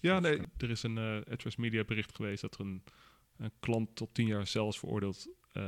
[0.00, 2.82] Ja, nee, er is een uh, Media bericht geweest dat er een,
[3.36, 5.28] een klant tot 10 jaar cel is veroordeeld.
[5.52, 5.62] eh,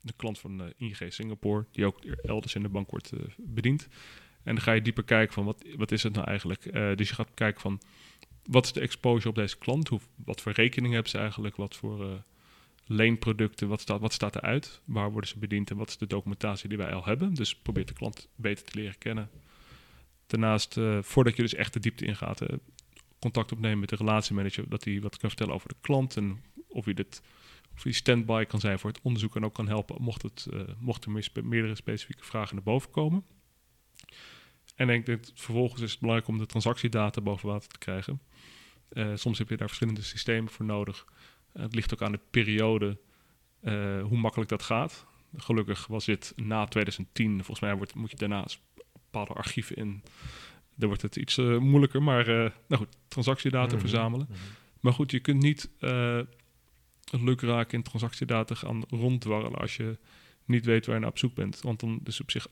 [0.00, 3.88] de klant van eh, ING Singapore, die ook elders in de bank wordt eh, bediend.
[4.42, 6.66] En dan ga je dieper kijken van wat, wat is het nou eigenlijk.
[6.66, 7.80] Eh, dus je gaat kijken van
[8.44, 9.88] wat is de exposure op deze klant?
[9.88, 11.56] Hoe, wat voor rekening hebben ze eigenlijk?
[11.56, 12.16] Wat voor eh,
[12.86, 13.68] leenproducten?
[13.68, 14.80] Wat staat, wat staat eruit?
[14.84, 15.70] Waar worden ze bediend?
[15.70, 17.34] En wat is de documentatie die wij al hebben?
[17.34, 19.30] Dus probeer de klant beter te leren kennen.
[20.26, 22.56] Daarnaast, eh, voordat je dus echt de diepte ingaat, eh,
[23.24, 26.84] contact opnemen met de relatiemanager, dat hij wat kan vertellen over de klant en of
[26.84, 27.22] hij dit
[27.74, 30.60] of hij standby kan zijn voor het onderzoek en ook kan helpen mocht, het, uh,
[30.78, 33.24] mocht er meer meerdere specifieke vragen naar boven komen.
[34.76, 38.20] En denk dat vervolgens is het belangrijk om de transactiedata boven water te krijgen.
[38.92, 41.04] Uh, soms heb je daar verschillende systemen voor nodig.
[41.52, 42.98] Het ligt ook aan de periode
[43.62, 45.06] uh, hoe makkelijk dat gaat.
[45.36, 47.34] Gelukkig was dit na 2010.
[47.36, 48.46] Volgens mij wordt, moet je daarna
[48.92, 50.02] bepaalde archieven in
[50.74, 52.02] dan wordt het iets uh, moeilijker.
[52.02, 53.80] Maar uh, nou goed, transactiedata mm -hmm.
[53.80, 54.26] verzamelen.
[54.28, 54.44] Mm -hmm.
[54.80, 56.20] Maar goed, je kunt niet uh,
[57.10, 59.98] lukraak in transactiedata gaan ronddwarrelen als je
[60.44, 61.60] niet weet waar je naar op zoek bent.
[61.60, 62.46] Want dan is op zich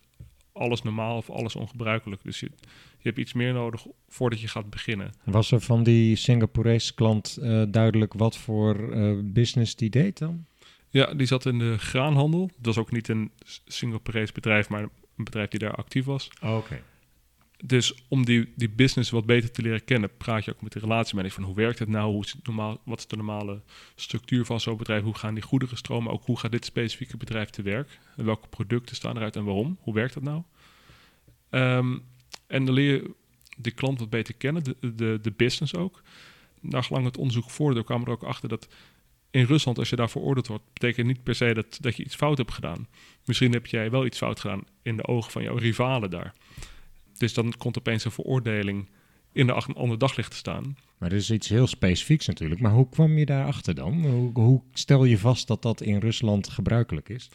[0.53, 2.23] alles normaal of alles ongebruikelijk.
[2.23, 2.51] Dus je,
[2.99, 5.13] je hebt iets meer nodig voordat je gaat beginnen.
[5.25, 10.47] Was er van die Singaporese klant duidelijk wat voor business die deed dan?
[10.89, 12.47] Ja, die zat in de graanhandel.
[12.47, 13.31] Dat was ook niet een
[13.67, 14.83] Singaporese bedrijf, maar
[15.17, 16.31] een bedrijf die daar actief was.
[16.43, 16.59] Oh, Oké.
[16.59, 16.83] Okay.
[17.65, 20.79] Dus om die, die business wat beter te leren kennen, praat je ook met de
[20.79, 23.63] relatiemanager van hoe werkt het nou, hoe is het normaal, wat is de normale
[23.95, 27.51] structuur van zo'n bedrijf, hoe gaan die goederen stromen, ook hoe gaat dit specifieke bedrijf
[27.51, 30.43] te werk, welke producten staan eruit en waarom, hoe werkt dat nou?
[31.51, 32.03] Um,
[32.47, 33.15] en dan leer je
[33.57, 36.03] de klant wat beter kennen, de, de, business ook.
[36.61, 38.69] Nagelang het onderzoek voordeel kwamen we er ook achter dat
[39.31, 42.15] in Rusland, als je daar veroordeeld wordt, betekent niet per se dat, dat je iets
[42.15, 42.89] fout hebt gedaan.
[43.25, 46.35] Misschien heb jij wel iets fout gedaan in de ogen van jouw rivalen daar.
[47.23, 48.89] Dus dan komt opeens een veroordeling
[49.33, 50.77] in de ander daglicht te staan.
[50.99, 52.61] Maar dat is iets heel specifieks natuurlijk.
[52.61, 54.07] Maar hoe kwam je daarachter dan?
[54.07, 57.29] Hoe, hoe stel je vast dat dat in Rusland gebruikelijk is?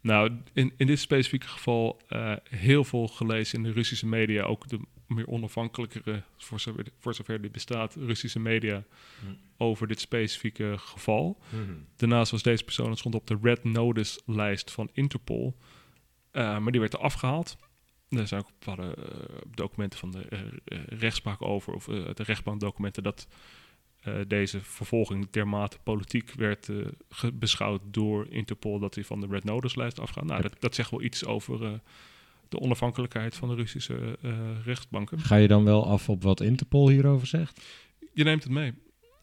[0.00, 4.42] Nou, in, in dit specifieke geval uh, heel veel gelezen in de Russische media.
[4.42, 8.84] Ook de meer onafhankelijkere, voor zover, voor zover die bestaat, Russische media.
[9.20, 9.36] Hmm.
[9.56, 11.38] Over dit specifieke geval.
[11.50, 11.86] Hmm.
[11.96, 15.56] Daarnaast was deze persoon, het stond op de Red Notice lijst van Interpol.
[16.32, 17.56] Uh, maar die werd er afgehaald.
[18.08, 18.96] Er zijn ook bepaalde
[19.54, 23.28] documenten van de uh, rechtspraak over, of uh, de rechtbankdocumenten, dat
[24.26, 26.70] deze vervolging dermate politiek werd
[27.34, 30.24] beschouwd door Interpol, dat hij van de Red Notice-lijst afgaat.
[30.24, 31.80] Nou, dat, dat zegt wel iets over
[32.48, 34.18] de onafhankelijkheid van de Russische
[34.64, 35.20] rechtsbanken.
[35.20, 37.64] Ga je dan wel af op wat Interpol hierover zegt?
[38.12, 38.72] Je neemt het mee.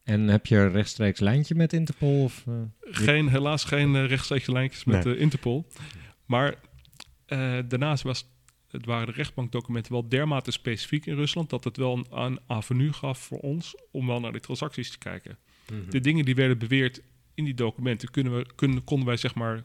[0.04, 2.24] En heb je een rechtstreeks lijntje met Interpol?
[2.24, 2.46] Of,
[2.82, 5.18] geen, helaas geen rechtstreeks lijntjes met nee.
[5.18, 5.68] Interpol.
[6.26, 6.56] Maar
[7.68, 8.32] daarnaast was
[8.74, 12.94] het waren de rechtbankdocumenten wel dermate specifiek in Rusland dat het wel een, een avenue
[12.94, 15.38] gaf voor ons om wel naar die transacties te kijken.
[15.72, 15.90] Mm -hmm.
[15.90, 17.02] De dingen die werden beweerd
[17.34, 19.64] in die documenten kunnen we, kunnen, konden wij zeg maar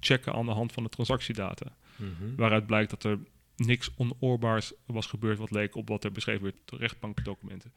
[0.00, 1.76] checken aan de hand van de transactiedata.
[1.96, 2.34] Mhm.
[2.36, 3.18] Waaruit blijkt dat er
[3.56, 7.72] niks onoorbaars was gebeurd wat leek op wat er beschreven werd door rechtbankdocumenten.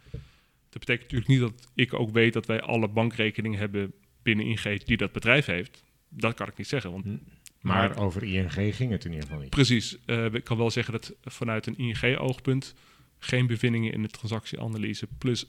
[0.69, 4.83] Dat betekent natuurlijk niet dat ik ook weet dat wij alle bankrekeningen hebben binnen ING
[4.83, 5.83] die dat bedrijf heeft.
[6.09, 6.91] Dat kan ik niet zeggen.
[6.91, 7.17] Want Hm.
[7.65, 9.49] Maar over ING ging het in ieder geval niet.
[9.49, 12.73] precies, eh, ik kan wel zeggen dat vanuit een ING-oogpunt
[13.17, 15.45] geen bevindingen in de transactieanalyse plus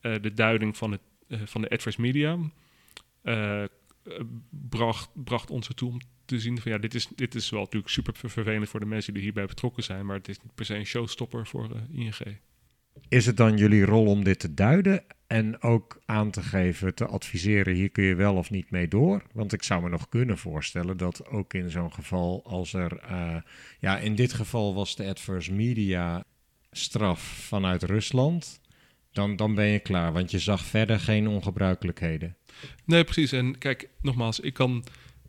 [0.00, 2.38] eh, de duiding van, het, eh, van de adverse media
[4.50, 7.92] bracht, bracht ons ertoe om te zien van ja, dit is, dit is wel natuurlijk
[7.92, 10.64] super ver- vervelend voor de mensen die hierbij betrokken zijn, maar het is niet per
[10.64, 12.38] se een showstopper voor ING.
[13.08, 17.06] Is het dan jullie rol om dit te duiden en ook aan te geven, te
[17.06, 19.22] adviseren, hier kun je wel of niet mee door?
[19.32, 23.36] Want ik zou me nog kunnen voorstellen dat ook in zo'n geval, als er, eh,
[23.80, 26.24] ja, in dit geval was de adverse media
[26.70, 28.60] straf vanuit Rusland,
[29.12, 32.36] dan, dan ben je klaar, want je zag verder geen ongebruikelijkheden.
[32.84, 33.32] Nee, precies.
[33.32, 34.84] En kijk, nogmaals, ik kan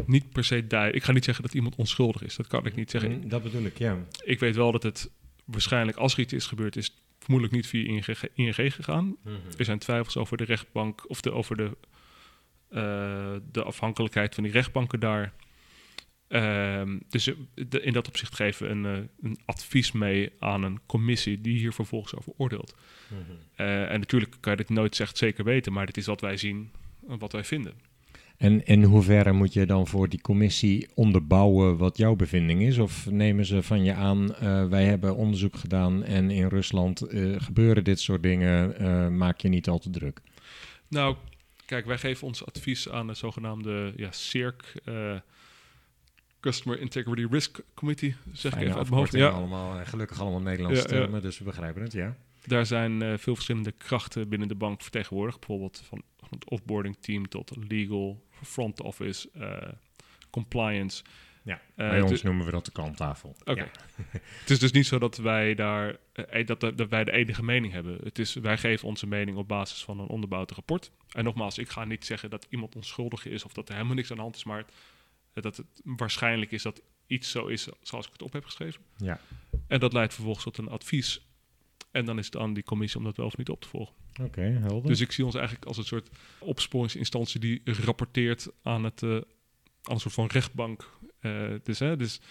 [0.06, 0.96] niet per se duiden.
[0.96, 2.36] Ik ga niet zeggen dat iemand onschuldig is.
[2.36, 3.12] Dat kan ik niet zeggen.
[3.12, 3.98] Mm, Dat bedoel ik, ja.
[4.24, 5.10] Ik weet wel dat het
[5.46, 9.16] waarschijnlijk, als er iets is gebeurd, is vermoedelijk niet via ING, ING gegaan.
[9.58, 11.78] Er zijn twijfels over de rechtbank of de, over de,
[12.70, 15.34] eh, de afhankelijkheid van die rechtbanken daar.
[16.28, 20.80] Ehm, dus de- in dat opzicht geven we een, eh, een advies mee aan een
[20.86, 22.76] commissie die hier vervolgens over oordeelt.
[23.56, 26.38] Eh, en natuurlijk kan je dit nooit echt zeker weten, maar dit is wat wij
[26.38, 26.72] zien
[27.10, 27.74] en wat wij vinden.
[28.38, 32.78] En in hoeverre moet je dan voor die commissie onderbouwen wat jouw bevinding is?
[32.78, 37.36] Of nemen ze van je aan, eh, wij hebben onderzoek gedaan en in Rusland eh,
[37.38, 40.22] gebeuren dit soort dingen, eh, maak je niet al te druk?
[40.88, 41.16] Nou,
[41.66, 44.74] kijk, wij geven ons advies aan de zogenaamde ja, CIRC,
[46.46, 49.12] Customer Integrity Risk Committee, zeg ik even uit mijn hoofd.
[49.12, 52.16] Ja, allemaal, eh, gelukkig allemaal Nederlandse Ja, termen, dus we begrijpen het, ja.
[52.46, 55.40] daar zijn eh, veel verschillende krachten binnen de bank vertegenwoordigd.
[55.40, 59.70] Bijvoorbeeld van, van het offboarding team tot legal, front office, eh,
[60.30, 61.04] compliance.
[61.44, 63.36] Ja, Bij ons noemen we dat de kanttafel.
[63.44, 63.60] Oké.
[63.60, 63.68] Ja.
[64.40, 65.98] Het is dus niet zo dat wij daar
[66.46, 67.98] dat, dat wij de enige mening hebben.
[68.04, 70.92] Het is, wij geven onze mening op basis van een onderbouwd rapport.
[71.12, 74.12] En nogmaals, ik ga niet zeggen dat iemand onschuldig is of dat er helemaal niks
[74.12, 74.66] aan de hand is, maar
[75.44, 78.82] dat het waarschijnlijk is dat iets zo is zoals ik het op heb geschreven.
[78.98, 79.20] Ja.
[79.68, 81.22] En dat leidt vervolgens tot een advies.
[81.92, 83.96] En dan is het aan die commissie om dat wel of niet op te volgen.
[84.22, 84.88] Oké, helder.
[84.88, 89.24] Dus ik zie ons eigenlijk als een soort opsporingsinstantie die rapporteert aan, het, eh, aan
[89.82, 90.90] een soort van rechtbank.
[91.20, 92.22] Eh, dus, hè, dus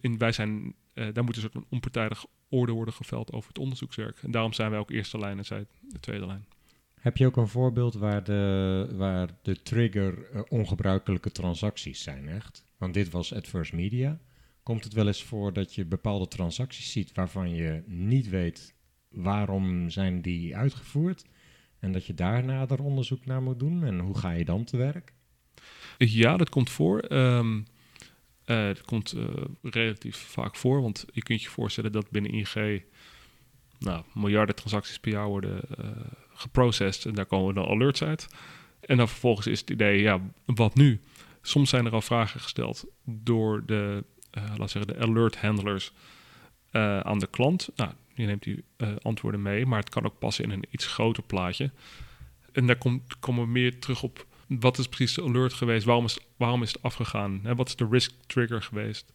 [0.00, 3.58] in, wij zijn, eh, daar moet een soort een onpartijdig orde worden geveld over het
[3.58, 4.18] onderzoekswerk.
[4.22, 6.46] En daarom zijn wij ook eerste lijn en zij de tweede lijn.
[7.04, 12.64] Heb je ook een voorbeeld waar de, waar de trigger eh, ongebruikelijke transacties zijn, echt?
[12.78, 14.20] Want dit was adverse media.
[14.62, 18.74] Komt het wel eens voor dat je bepaalde transacties ziet waarvan je niet weet
[19.08, 21.24] waarom zijn die uitgevoerd?
[21.78, 23.84] En dat je daar nader onderzoek naar moet doen?
[23.84, 25.12] En hoe ga je dan te werk?
[25.98, 27.00] Ja, dat komt voor.
[27.00, 27.62] Ehm
[28.44, 29.24] eh, dat komt eh,
[29.62, 32.82] relatief vaak voor, want je kunt je voorstellen dat binnen ING
[33.78, 38.28] nou, miljarden transacties per jaar worden eh geprocessed en daar komen dan alerts uit.
[38.80, 41.00] En dan vervolgens is het idee, ja, wat nu?
[41.42, 45.92] Soms zijn er al vragen gesteld door de, eh laat zeggen, de alert handlers
[46.70, 47.68] eh, aan de klant.
[47.76, 50.86] Nou, je neemt die eh, antwoorden mee, maar het kan ook passen in een iets
[50.86, 51.70] groter plaatje.
[52.52, 55.84] En daar komt, komen we meer terug op wat is precies de alert geweest?
[55.84, 57.40] Waarom is, waarom is het afgegaan?
[57.42, 59.12] Hè, wat is de risk trigger geweest?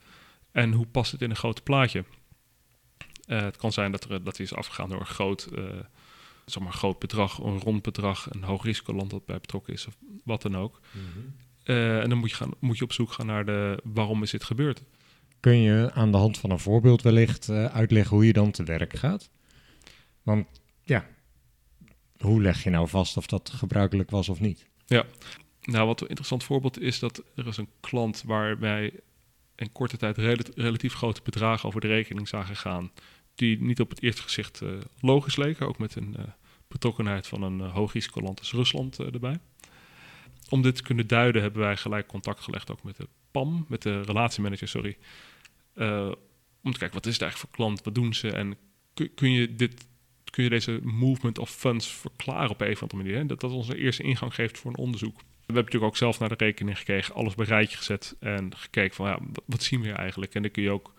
[0.51, 2.03] En hoe past het in een groot plaatje?
[3.25, 5.49] Het kan zijn dat er dat is afgegaan door een groot,
[6.51, 9.97] zeg maar, groot bedrag, een rond bedrag, een hoog risicoland dat bij betrokken is, of
[10.23, 10.81] wat dan ook.
[11.63, 14.31] Eh, en dan moet je, gaan, moet je op zoek gaan naar de waarom is
[14.31, 14.83] dit gebeurd.
[15.39, 18.63] Kun je aan de hand van een voorbeeld wellicht eh, uitleggen hoe je dan te
[18.63, 19.29] werk gaat?
[20.23, 20.47] Want
[20.83, 21.07] ja,
[22.17, 24.67] hoe leg je nou vast of dat gebruikelijk was of niet?
[25.62, 28.93] Nou, wat een interessant voorbeeld is dat er is een klant waar wij
[29.55, 32.91] in korte tijd rela- relatief grote bedragen over de rekening zagen gaan,
[33.39, 36.23] die niet op het eerste gezicht eh, logisch leken, ook met een eh,
[36.67, 39.39] betrokkenheid van een uh, hoog risicoland als Rusland eh, erbij.
[40.49, 43.82] Om dit te kunnen duiden hebben wij gelijk contact gelegd ook met de PAM, met
[43.82, 44.97] de relatiemanager, sorry.
[45.73, 46.12] Eh,
[46.63, 48.58] om te kijken, wat is het eigenlijk voor klant, wat doen ze en
[49.15, 49.88] kun, je dit
[50.30, 53.17] kun je deze movement of funds verklaren op een of andere manier.
[53.17, 53.25] Hè?
[53.25, 55.15] Dat dat ons een eerste ingang geeft voor een onderzoek.
[55.17, 58.95] We hebben natuurlijk ook zelf naar de rekening gekeken, alles bij rijtje gezet en gekeken
[58.95, 60.34] van ja, wat- zien we hier eigenlijk?
[60.36, 60.93] En daar kun je ook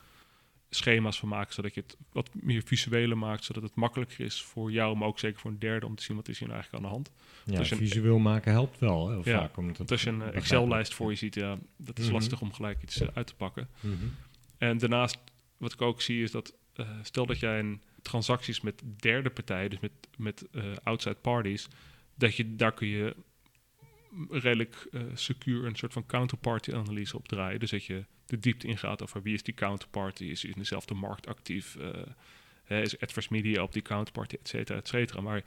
[0.70, 4.72] schema's van maken, zodat je het wat meer visueler maakt, zodat het makkelijker is voor
[4.72, 6.84] jou, maar ook zeker voor een derde om te zien wat is hier nou eigenlijk
[6.84, 7.10] aan de hand.
[7.44, 9.56] Ja, Als je een- visueel maken helpt wel heel Ja, vaak.
[9.56, 12.14] Omdat Want als je een eh, Excel-lijst voor je ziet, ja, dat is Mhm.
[12.14, 13.68] lastig om gelijk iets eh, uit te pakken.
[13.80, 13.94] Mhm.
[14.58, 15.18] En daarnaast,
[15.56, 19.70] wat ik ook zie, is dat eh, stel dat jij een transacties met derde partijen,
[19.70, 20.44] dus met, met
[20.82, 21.68] outside parties,
[22.14, 23.16] dat je daar kun je
[24.30, 27.60] redelijk uh, secuur een soort van counterparty analyse op draaien.
[27.60, 31.26] Dus dat je de diepte ingaat over wie is die counterparty, is in dezelfde markt
[31.26, 31.76] actief,
[32.68, 35.20] uh, is adverse media op die counterparty, et cetera, et cetera.
[35.20, 35.42] Maar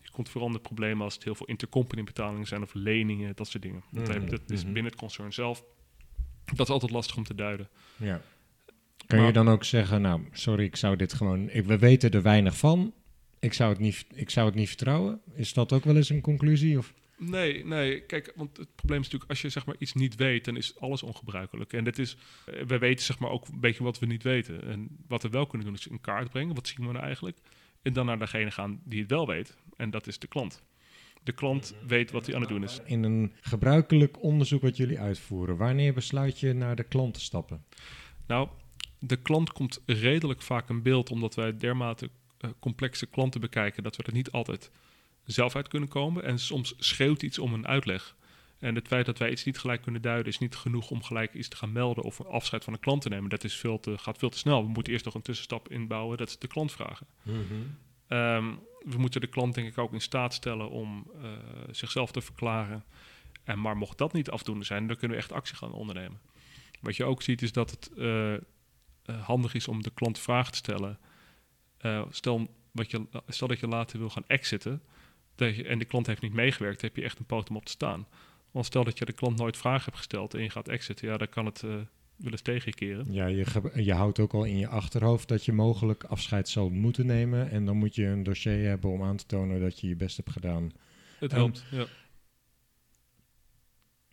[0.00, 3.48] je komt vooral de problemen als het heel veel intercompany betalingen zijn of leningen, dat
[3.48, 3.82] soort dingen.
[3.90, 4.72] Dat, mm dat is mhm.
[4.72, 5.64] binnen het concern zelf,
[6.44, 7.68] dat is altijd lastig om te duiden.
[7.96, 8.20] Ja.
[9.06, 12.22] Kan je dan ook zeggen, nou, sorry, ik zou dit gewoon, ik, we weten er
[12.22, 12.94] weinig van,
[13.38, 15.20] ik zou, het niet, ik zou het niet vertrouwen.
[15.34, 16.78] Is dat ook wel eens een conclusie?
[16.78, 16.94] Of?
[17.18, 18.00] Nee, nee.
[18.00, 20.80] Kijk, want het probleem is natuurlijk, als je zeg maar iets niet weet, dan is
[20.80, 21.72] alles ongebruikelijk.
[21.72, 24.62] En dit is, eh, we weten zeg maar ook een beetje wat we niet weten.
[24.62, 26.54] En wat we wel kunnen doen, is in kaart brengen.
[26.54, 27.38] Wat zien we nou eigenlijk?
[27.82, 29.56] En dan naar degene gaan die het wel weet.
[29.76, 30.62] En dat is de klant.
[31.22, 32.80] De klant weet wat hij aan het doen is.
[32.84, 37.64] In een gebruikelijk onderzoek wat jullie uitvoeren, wanneer besluit je naar de klant te stappen?
[38.26, 38.48] Nou,
[38.98, 43.96] de klant komt redelijk vaak in beeld, omdat wij dermate uh, complexe klanten bekijken, dat
[43.96, 44.70] we er niet altijd
[45.26, 46.24] zelf uit kunnen komen.
[46.24, 48.16] En soms schreeuwt iets om een uitleg.
[48.58, 51.34] En het feit dat wij iets niet gelijk kunnen duiden, is niet genoeg om gelijk
[51.34, 53.30] iets te gaan melden of een afscheid van een klant te nemen.
[53.30, 54.62] Dat is veel te, gaat veel te snel.
[54.62, 57.06] We moeten eerst nog een tussenstap inbouwen, dat is de klant vragen.
[57.22, 57.38] Mhm.
[58.06, 61.28] Ehm, we moeten de klant denk ik ook in staat stellen om uh,
[61.70, 62.84] zichzelf te verklaren.
[63.44, 66.20] En maar mocht dat niet afdoende zijn, dan kunnen we echt actie gaan ondernemen.
[66.80, 68.34] Wat je ook ziet is dat het uh,
[69.20, 70.98] handig is om de klant vragen te stellen.
[72.10, 74.82] stel, wat je, stel dat je later wil gaan exiten,
[75.36, 77.64] dat je, en de klant heeft niet meegewerkt, heb je echt een poot om op
[77.64, 78.06] te staan.
[78.50, 81.16] Want stel dat je de klant nooit vragen hebt gesteld en je gaat exiten, ja,
[81.16, 81.70] dan kan het uh,
[82.16, 83.12] wel eens tegen je keren.
[83.12, 87.06] Ja, je, je houdt ook al in je achterhoofd dat je mogelijk afscheid zal moeten
[87.06, 87.50] nemen.
[87.50, 90.16] En dan moet je een dossier hebben om aan te tonen dat je je best
[90.16, 90.72] hebt gedaan.
[91.18, 91.86] Het helpt, ja.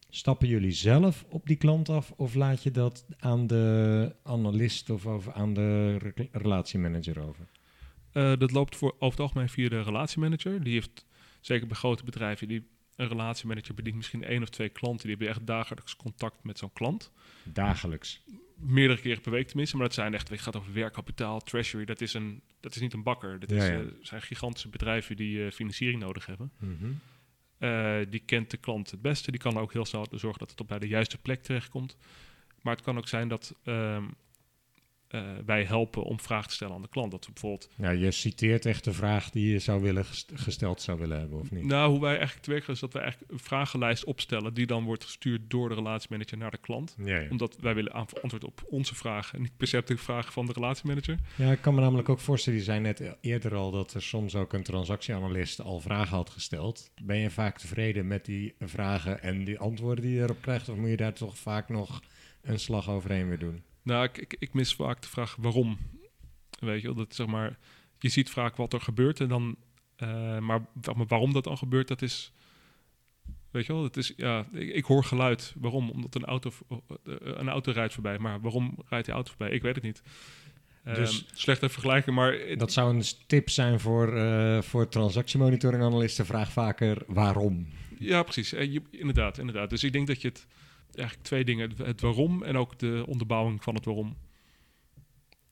[0.10, 5.06] Stappen jullie zelf op die klant af of laat je dat aan de analist of
[5.06, 5.98] over, aan de
[6.32, 7.48] relatiemanager over?
[8.14, 10.64] Uh, dat loopt voor, over het algemeen via de relatiemanager.
[10.64, 11.06] Die heeft
[11.46, 15.08] zeker bij grote bedrijven, die een relatiemanager bedient misschien één of twee klanten.
[15.08, 17.12] Die hebben echt dagelijks contact met zo'n klant.
[17.44, 18.24] Dagelijks?
[18.56, 19.78] Meerdere keren per week tenminste.
[19.78, 21.86] Maar dat zijn echt, het gaat over werkkapitaal, treasury.
[21.86, 23.40] Dat is, een, dat is niet een bakker.
[23.40, 26.52] Dat is, eh, zijn gigantische bedrijven die uh, financiering nodig hebben.
[26.60, 26.92] Mhm.
[27.58, 29.32] Eh, die kent de klant het beste.
[29.32, 31.98] Die kan ook heel snel zorgen dat het op bij de juiste plek terechtkomt.
[32.62, 34.04] Maar het kan ook zijn dat ehm,
[35.16, 37.12] uh, wij helpen om vragen te stellen aan de klant.
[37.12, 37.70] Dat we bijvoorbeeld...
[37.76, 41.52] Ja, je citeert echt de vraag die je zou willen gesteld zou willen hebben, of
[41.52, 41.66] niet?
[41.66, 44.54] Nou, hoe wij eigenlijk te werken is dat wij eigenlijk een vragenlijst opstellen...
[44.54, 46.96] die dan wordt gestuurd door de relatiemanager naar de klant.
[47.04, 47.30] Ja, ja.
[47.30, 49.36] Omdat wij willen antwoord op onze vragen...
[49.36, 51.18] en niet per se de vragen van de relatiemanager.
[51.36, 52.60] Ja, ik kan me namelijk ook voorstellen...
[52.60, 56.92] je zei net eerder al dat er soms ook een transactieanalist al vragen had gesteld.
[57.02, 60.70] Ben je vaak tevreden met die vragen en die antwoorden die je erop krijgt...
[60.70, 62.02] of moet je daar toch vaak nog
[62.42, 63.64] een slag overheen weer doen?
[63.84, 65.78] Nou, ik, ik, mis vaak de vraag waarom.
[66.60, 67.58] Weet je, dat zeg maar,
[68.00, 69.56] je ziet vaak wat er gebeurt en dan,
[69.98, 70.66] uh, maar,
[71.08, 72.32] waarom dat dan gebeurt, dat is,
[73.52, 75.54] weet je wel, het is, ja, ik, hoor geluid.
[75.58, 75.90] Waarom?
[75.90, 79.56] Omdat een auto, eh, een auto rijdt voorbij, maar waarom rijdt die auto voorbij?
[79.56, 80.02] Ik weet het niet.
[80.84, 82.58] Dus um, slechte vergelijking, maar...
[82.58, 86.26] Dat zou een tip zijn voor, uh, voor transactiemonitoring-analysten.
[86.26, 87.68] Vraag vaker waarom.
[88.00, 88.50] Ja, precies.
[88.50, 89.70] je, inderdaad, inderdaad.
[89.70, 90.48] Dus ik denk dat je het
[90.96, 91.72] eigenlijk twee dingen.
[91.78, 94.18] Het waarom en ook de onderbouwing van het waarom.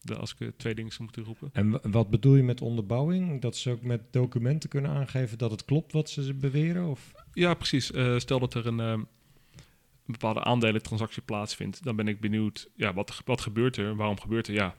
[0.01, 1.49] De, als ik twee dingen zou moeten roepen.
[1.54, 3.41] En wat bedoel je met onderbouwing?
[3.41, 6.89] Dat ze ook met documenten kunnen aangeven dat het klopt wat ze beweren?
[6.89, 7.12] Of?
[7.34, 7.91] Ja, precies.
[7.91, 9.08] Uh, stel dat er een, uh, een
[10.06, 13.95] bepaalde aandelentransactie plaatsvindt, dan ben ik benieuwd, ja, wat, wat gebeurt er?
[13.95, 14.54] Waarom gebeurt er?
[14.54, 14.75] Ja,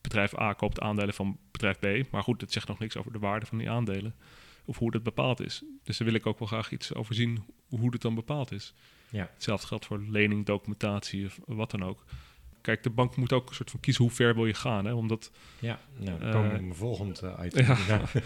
[0.00, 3.18] bedrijf A koopt aandelen van bedrijf B, maar goed, het zegt nog niks over de
[3.18, 4.14] waarde van die aandelen
[4.64, 5.62] of hoe dat bepaald is.
[5.82, 8.74] Dus daar wil ik ook wel graag iets over zien hoe het dan bepaald is.
[9.10, 9.30] Ja.
[9.34, 12.04] Hetzelfde geldt voor lening, documentatie of wat dan ook.
[12.60, 14.84] Kijk, de bank moet ook een soort van kiezen hoe ver wil je gaan.
[14.84, 14.92] Hè?
[14.92, 17.66] Omdat, ja, nou, dan komen we uh, mijn volgend uh, item.
[17.66, 17.76] Ja.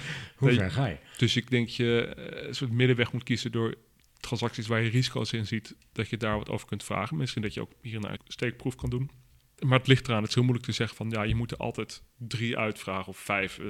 [0.37, 0.97] hoe ver ga je?
[1.19, 3.75] Dus ik denk je uh, een soort middenweg moet kiezen door
[4.21, 7.17] transacties waar je risico's in ziet, dat je daar wat over kunt vragen.
[7.17, 9.11] Misschien dat je ook hier een steekproef kan doen.
[9.59, 11.57] Maar het ligt eraan, het is heel moeilijk te zeggen van ja, je moet er
[11.57, 13.61] altijd drie uitvragen of vijf.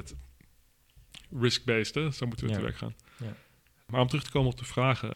[1.41, 2.59] Risk-based, zo moeten we ja.
[2.59, 2.95] te werk gaan.
[3.17, 3.37] Ja.
[3.87, 5.15] Maar om terug te komen op de vragen,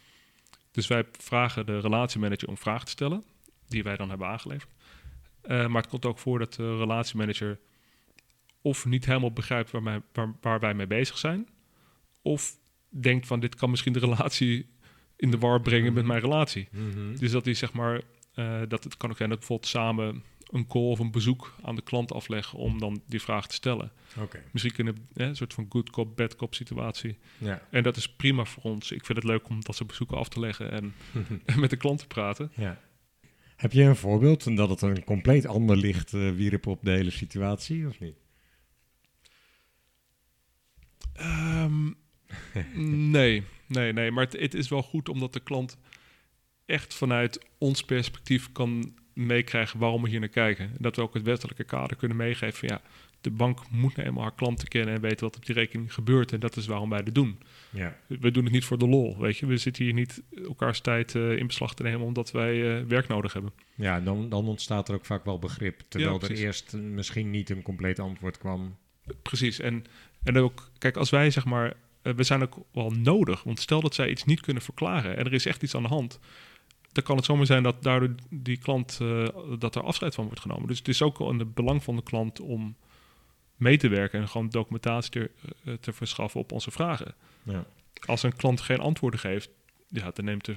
[0.71, 3.23] dus wij vragen de relatiemanager om vragen te stellen,
[3.67, 4.71] die wij dan hebben aangeleverd.
[5.43, 7.59] Uh, maar het komt ook voor dat de relatiemanager
[8.61, 11.47] of niet helemaal begrijpt waar, wij, waar, waar, wij mee bezig zijn,
[12.21, 12.57] of
[12.89, 14.69] denkt van dit kan misschien de relatie
[15.15, 16.67] in de war brengen met mijn relatie.
[16.71, 17.15] Mhm.
[17.17, 18.01] Dus dat hij zeg maar,
[18.35, 21.75] uh, dat het kan ook zijn dat bijvoorbeeld samen een call of een bezoek aan
[21.75, 23.91] de klant afleggen om dan die vraag te stellen.
[24.17, 24.43] Okay.
[24.51, 27.17] Misschien kunnen we een soort van good cop, bad cop situatie.
[27.37, 27.61] Ja.
[27.69, 28.91] En dat is prima voor ons.
[28.91, 30.93] Ik vind het leuk om dat soort bezoeken af te leggen en,
[31.59, 32.51] met de klant te praten.
[32.55, 32.79] Ja.
[33.55, 36.91] Heb je een voorbeeld en dat het een compleet ander licht uh, wierp op de
[36.91, 38.15] hele situatie, of niet?
[41.21, 41.95] Um,
[43.11, 44.11] nee, nee, nee.
[44.11, 45.77] Maar het, het is wel goed omdat de klant
[46.65, 48.93] echt vanuit ons perspectief kan
[49.25, 50.65] meekrijgen waarom we hier naar kijken.
[50.65, 52.81] En dat we ook het wettelijke kader kunnen meegeven van ja,
[53.21, 56.31] de bank moet nou eenmaal haar klanten kennen en weten wat op die rekening gebeurt.
[56.31, 57.39] En dat is waarom wij dit doen.
[57.69, 57.97] Ja.
[58.07, 59.45] We doen het niet voor de lol, weet je.
[59.45, 63.07] We zitten hier niet elkaars tijd eh, in beslag te nemen omdat wij eh, werk
[63.07, 63.51] nodig hebben.
[63.75, 65.81] Ja, dan, dan ontstaat er ook vaak wel begrip.
[65.87, 68.77] Terwijl er eerst misschien niet een compleet antwoord kwam.
[69.21, 69.59] Precies.
[69.59, 69.85] En,
[70.23, 73.43] en ook, kijk, als wij zeg maar, eh, we zijn ook wel nodig.
[73.43, 75.89] Want stel dat zij iets niet kunnen verklaren en er is echt iets aan de
[75.89, 76.19] hand.
[76.91, 79.27] Dan kan het zomaar zijn dat daardoor die klant, eh,
[79.59, 80.67] dat er afscheid van wordt genomen.
[80.67, 82.75] Dus het is ook in het belang van de klant om
[83.55, 85.31] mee te werken en gewoon documentatie te,
[85.63, 87.13] eh, te verschaffen op onze vragen.
[87.43, 87.65] Ja.
[88.05, 89.49] Als een klant geen antwoorden geeft,
[89.87, 90.55] ja, dan neemt de,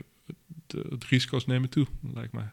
[0.67, 2.51] de, de risico's nemen toe, lijkt mij.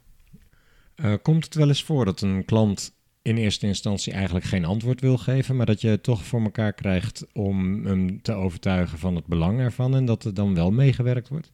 [0.96, 5.02] Eh, komt het wel eens voor dat een klant in eerste instantie eigenlijk geen antwoord
[5.02, 9.16] wil geven, maar dat je het toch voor elkaar krijgt om hem te overtuigen van
[9.16, 11.52] het belang ervan en dat er dan wel meegewerkt wordt?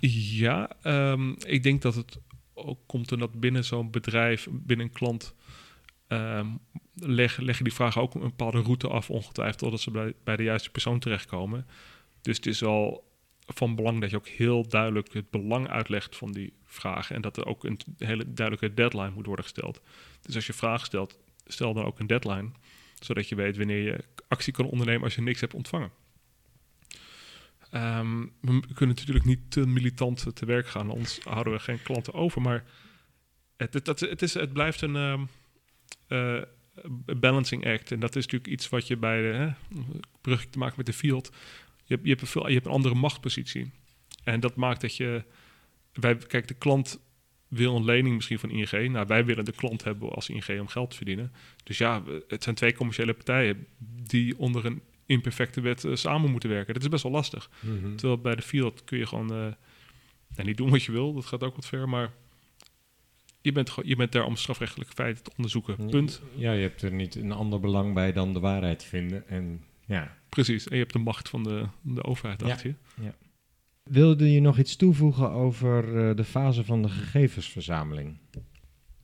[0.00, 2.18] Ja, ehm, ik denk dat het
[2.54, 5.34] ook komt omdat binnen zo'n bedrijf, binnen een klant,
[6.94, 10.42] leg, leggen die vragen ook een bepaalde route af, ongetwijfeld, totdat ze bij, bij de
[10.42, 11.66] juiste persoon terechtkomen.
[12.20, 13.08] Dus het is wel
[13.46, 17.36] van belang dat je ook heel duidelijk het belang uitlegt van die vragen en dat
[17.36, 19.80] er ook een hele duidelijke deadline moet worden gesteld.
[20.22, 22.50] Dus als je vragen stelt, stel dan ook een deadline,
[23.00, 25.90] zodat je weet wanneer je actie kan ondernemen als je niks hebt ontvangen.
[27.70, 32.14] Ehm, we kunnen natuurlijk niet te militant te werk gaan, anders houden we geen klanten
[32.14, 32.42] over.
[32.42, 32.64] Maar
[33.56, 35.24] het, het, het, is, het blijft een ehm,
[36.06, 36.42] eh,
[37.16, 37.92] balancing act.
[37.92, 39.52] En dat is natuurlijk iets wat je bij de
[40.20, 41.30] brug te maken met de field.
[41.84, 43.70] Je hebt, je, hebt een veel, je hebt een andere machtspositie.
[44.24, 45.24] En dat maakt dat je.
[45.92, 47.00] Wij, kijk, de klant
[47.48, 48.92] wil een lening misschien van ING.
[48.92, 51.32] Nou, wij willen de klant hebben als ING om geld te verdienen.
[51.64, 53.66] Dus ja, het zijn twee commerciële partijen
[54.06, 56.74] die onder een imperfecte wet eh, samen moeten werken.
[56.74, 57.50] Dat is best wel lastig.
[57.96, 59.54] Terwijl bij de field kun je gewoon nou,
[60.42, 61.14] niet doen wat je wil.
[61.14, 62.12] Dat gaat ook wat ver, maar
[63.40, 65.90] je bent, je bent daar om strafrechtelijke feiten te onderzoeken.
[65.90, 66.22] Punt.
[66.34, 69.28] Ja, je hebt er niet een ander belang bij dan de waarheid vinden.
[69.28, 70.16] En ja.
[70.28, 70.68] Precies.
[70.68, 72.52] En je hebt de macht van de, de overheid Ja.
[72.52, 73.12] achter je.
[73.82, 78.16] Wilde je nog iets toevoegen over eh, de fase van de gegevensverzameling?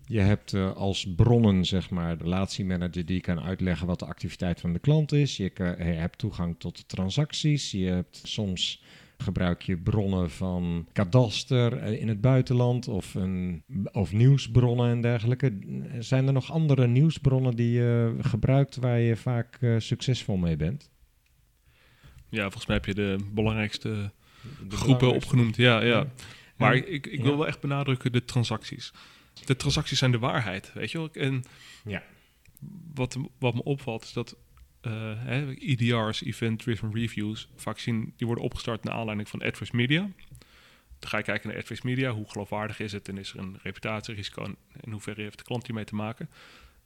[0.07, 4.61] Je hebt eh, als bronnen, zeg maar, de relatiemanager die kan uitleggen wat de activiteit
[4.61, 5.36] van de klant is.
[5.36, 7.70] Je, hebt toegang tot de transacties.
[7.70, 8.82] Je hebt soms
[9.18, 15.59] gebruik je bronnen van kadaster eh, in het buitenland of, een, of nieuwsbronnen en dergelijke.
[15.98, 20.90] Zijn er nog andere nieuwsbronnen die je gebruikt waar je vaak eh, succesvol mee bent?
[22.28, 23.96] Ja, volgens mij heb je de belangrijkste De
[24.50, 25.57] groepen belangrijkste- opgenoemd.
[25.57, 26.07] Ja, ja.
[26.57, 27.22] Maar ik, ik ja.
[27.22, 28.92] wil wel echt benadrukken de transacties.
[29.45, 31.11] De transacties zijn de waarheid, weet je wel.
[31.12, 31.45] En
[31.85, 32.03] Ja.
[32.95, 34.37] wat, wat me opvalt is dat
[34.80, 39.76] eh, hè, EDR's, Event Driven Reviews, vaak zien, die worden opgestart naar aanleiding van Adverse
[39.76, 40.11] Media.
[40.99, 43.59] Dan ga je kijken naar Adverse Media, hoe geloofwaardig is het en is er een
[43.62, 46.28] reputatierisico en in hoeverre heeft de klant hiermee te maken.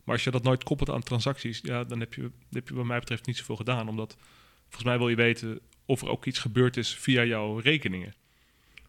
[0.04, 2.84] Maar als je dat nooit koppelt aan transacties, ja, dan heb je, heb je wat
[2.84, 3.88] mij betreft niet zoveel gedaan.
[3.88, 4.16] Omdat
[4.62, 8.14] volgens mij wil je weten of er ook iets gebeurd is via jouw rekeningen.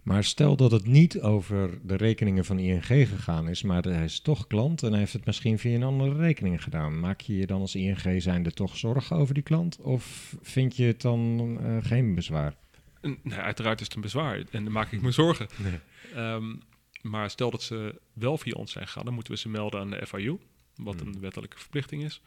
[0.10, 4.20] Maar stel dat het niet over de rekeningen van ING gegaan is, maar hij is
[4.20, 7.00] toch klant en hij heeft het misschien via een andere rekening gedaan.
[7.00, 9.80] Maak je je dan als ING zijnde toch zorgen over die klant?
[9.80, 12.56] Of vind je het dan eh, geen bezwaar?
[13.02, 15.48] Nou, uiteraard is het een bezwaar en dan maak ik me zorgen.
[15.58, 15.80] Nee.
[16.14, 16.56] Ehm,
[17.02, 19.90] maar stel dat ze wel via ons zijn gegaan, dan moeten we ze melden aan
[19.90, 20.38] de FIU,
[20.76, 21.08] wat Hmm.
[21.08, 22.22] een wettelijke verplichting is.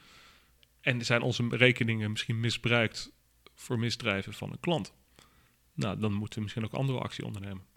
[0.80, 3.12] En zijn onze rekeningen misschien misbruikt
[3.54, 4.94] voor misdrijven van een klant?
[5.74, 7.70] Nou, dan moeten we misschien ook andere actie ondernemen.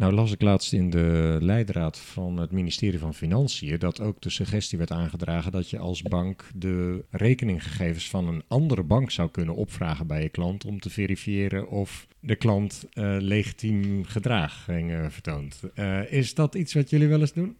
[0.00, 4.30] Nou las ik laatst in de leidraad van het ministerie van Financiën dat ook de
[4.30, 9.54] suggestie werd aangedragen dat je als bank de rekeninggegevens van een andere bank zou kunnen
[9.54, 15.62] opvragen bij je klant om te verifiëren of de klant eh, legitiem gedrag eh, vertoont.
[15.74, 17.56] Eh, is dat iets wat jullie wel eens doen?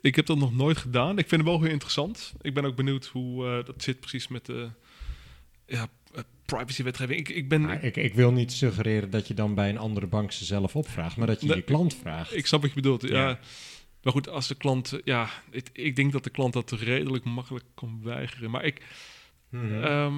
[0.00, 1.18] Ik heb dat nog nooit gedaan.
[1.18, 2.34] Ik vind het wel heel interessant.
[2.40, 4.68] Ik ben ook benieuwd hoe dat zit precies met de
[5.70, 7.18] ja, eh, privacywetgeving.
[7.20, 10.32] Ik, ik ben, ik, ik wil niet suggereren dat je dan bij een andere bank
[10.32, 12.36] ze zelf opvraagt, maar dat je Nee, je klant vraagt.
[12.36, 13.02] Ik snap wat je bedoelt.
[13.02, 13.28] Ja.
[13.28, 13.38] Ja.
[14.02, 14.98] Maar goed, als de klant...
[15.04, 18.50] Ja, ik, ik denk dat de klant dat redelijk makkelijk kan weigeren.
[18.50, 18.82] Maar ik...
[19.48, 19.82] Mhm.
[19.82, 20.14] ehm,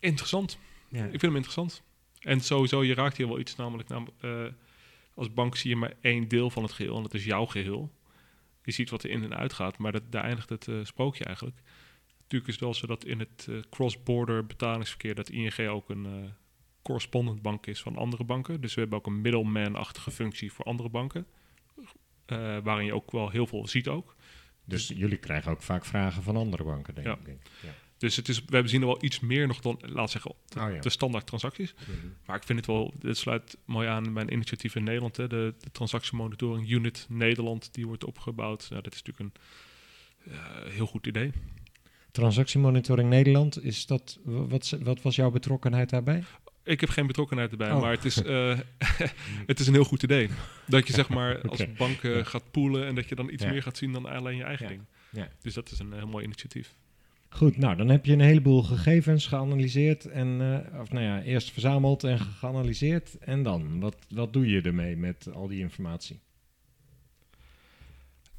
[0.00, 0.58] interessant.
[0.88, 1.04] Ja.
[1.04, 1.82] Ik vind hem interessant.
[2.20, 3.56] En sowieso, je raakt hier wel iets.
[3.56, 4.44] Namelijk, namelijk eh,
[5.14, 6.96] als bank zie je maar één deel van het geheel.
[6.96, 7.92] En dat is jouw geheel.
[8.62, 9.78] Je ziet wat er in en uit gaat.
[9.78, 11.56] Maar dat, daar eindigt het eh, sprookje eigenlijk.
[12.28, 15.14] Natuurlijk is het wel zo dat in het eh, cross-border betalingsverkeer...
[15.14, 16.06] dat ING ook een...
[16.06, 16.12] eh,
[16.82, 18.60] correspondent bank is van andere banken.
[18.60, 21.26] Dus we hebben ook een middleman-achtige functie voor andere banken.
[22.26, 24.16] eh, waarin je ook wel heel veel ziet ook.
[24.64, 27.18] Dus jullie krijgen ook vaak vragen van andere banken, denk Ja.
[27.24, 27.38] ik.
[27.62, 27.74] Ja.
[27.98, 30.72] Dus het is, we zien er wel iets meer nog dan, laat zeggen, de, Oh
[30.74, 30.80] ja.
[30.80, 31.74] de standaard transacties.
[32.26, 35.16] Maar ik vind het wel, dit sluit mooi aan bij een initiatief in Nederland.
[35.16, 38.66] Hè, de, de transactiemonitoring unit Nederland, die wordt opgebouwd.
[38.70, 39.34] Nou, dat is natuurlijk
[40.24, 41.32] een heel goed idee.
[42.16, 46.24] Transactiemonitoring Nederland, is dat, wat, wat was jouw betrokkenheid daarbij?
[46.64, 47.80] Ik heb geen betrokkenheid erbij, Oh.
[47.80, 48.58] maar het is, eh,
[49.46, 50.28] het is een heel goed idee.
[50.66, 53.50] Dat je zeg maar als bank eh, gaat poolen en dat je dan iets Ja.
[53.50, 54.70] meer gaat zien dan alleen je eigen Ja.
[54.72, 54.82] ding.
[55.10, 55.28] Ja.
[55.42, 56.74] Dus dat is een heel mooi initiatief.
[57.28, 60.40] Goed, nou dan heb je een heleboel gegevens geanalyseerd en,
[60.72, 63.18] eh, of nou ja, eerst verzameld en geanalyseerd.
[63.18, 66.20] En dan, wat, wat doe je ermee met al die informatie?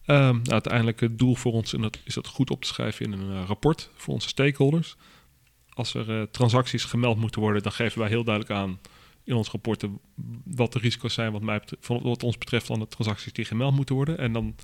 [0.08, 3.12] Ehm, nou, uiteindelijk het doel voor ons dat is dat goed op te schrijven in
[3.12, 4.96] een eh, rapport voor onze stakeholders.
[5.70, 8.80] Als er eh, transacties gemeld moeten worden, dan geven wij heel duidelijk aan
[9.24, 10.00] in ons rapporten
[10.44, 13.76] wat de risico's zijn wat, mij van- wat ons betreft van de transacties die gemeld
[13.76, 14.18] moeten worden.
[14.18, 14.56] En dan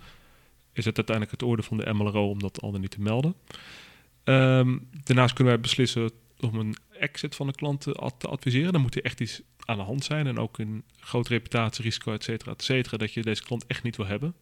[0.73, 3.35] is het uiteindelijk het oordeel van de MLRO om dat al dan niet te melden.
[4.23, 7.81] Ehm, daarnaast kunnen wij beslissen om een exit van de klant
[8.17, 8.73] te adviseren.
[8.73, 12.23] Dan moet er echt iets aan de hand zijn en ook een groot reputatierisico, et
[12.23, 14.35] cetera, et cetera, dat je deze klant echt niet wil hebben.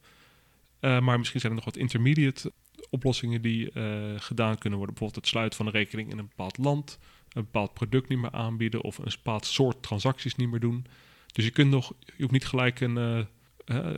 [0.82, 2.52] Uh, maar misschien zijn er nog wat intermediate
[2.90, 4.96] oplossingen die uh, gedaan kunnen worden.
[4.96, 8.32] Bijvoorbeeld het sluiten van een rekening in een bepaald land, een bepaald product niet meer
[8.32, 10.86] aanbieden of een bepaald soort transacties niet meer doen.
[11.32, 13.26] Dus je kunt nog, je hoeft niet gelijk een, uh,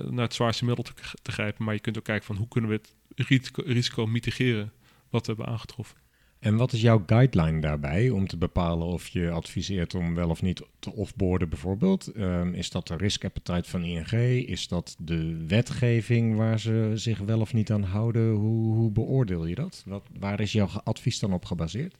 [0.09, 2.69] naar het zwaarste middel te, te, grijpen, maar je kunt ook kijken van hoe kunnen
[2.69, 2.93] we het
[3.27, 4.71] risico, risico mitigeren
[5.09, 6.02] wat we hebben aangetroffen.
[6.43, 10.41] En wat is jouw guideline daarbij om te bepalen of je adviseert om wel of
[10.41, 12.17] niet te offboarden bijvoorbeeld?
[12.17, 14.11] Um, is dat de risk appetite van ING?
[14.47, 18.31] Is dat de wetgeving waar ze zich wel of niet aan houden?
[18.31, 19.83] Hoe, hoe beoordeel je dat?
[19.85, 21.95] Wat, waar is jouw advies dan op gebaseerd?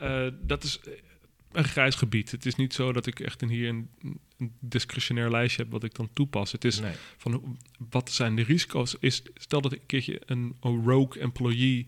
[0.00, 0.80] Uh, dat is
[1.52, 2.30] een grijs gebied.
[2.30, 3.88] Het is niet zo dat ik echt een, hier een,
[4.38, 6.52] een discretionair lijstje heb wat ik dan toepas.
[6.52, 6.94] Het is nee.
[7.16, 7.58] van
[7.90, 8.96] wat zijn de risico's?
[9.00, 11.86] Is, stel dat ik een keertje een, een rogue employee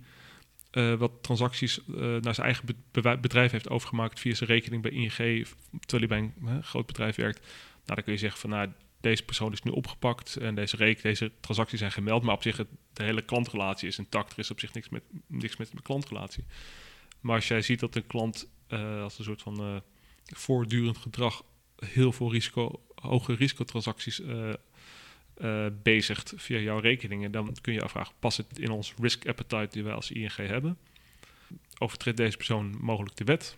[0.77, 4.91] uh, wat transacties uh, naar zijn eigen be bedrijf heeft overgemaakt via zijn rekening bij
[4.91, 5.47] ING,
[5.87, 7.41] terwijl hij bij een groot bedrijf werkt.
[7.41, 7.51] Nou,
[7.85, 8.69] dan kun je zeggen van nou,
[9.01, 12.57] deze persoon is nu opgepakt en deze, deze transacties zijn gemeld, maar op zich
[12.93, 14.33] de hele klantrelatie is intact.
[14.33, 16.45] Er is op zich niks met, niks met de klantrelatie.
[17.21, 19.83] Maar als jij ziet dat een klant uh, als een soort van
[20.25, 21.43] voortdurend gedrag
[21.77, 24.21] heel veel risico, hoge risicotransacties
[25.41, 29.27] uh, uh, bezigt via jouw rekeningen, dan kun je afvragen, past het in ons risk
[29.29, 30.79] appetite die wij als ING hebben?
[31.79, 33.57] Overtreedt deze persoon mogelijk de wet?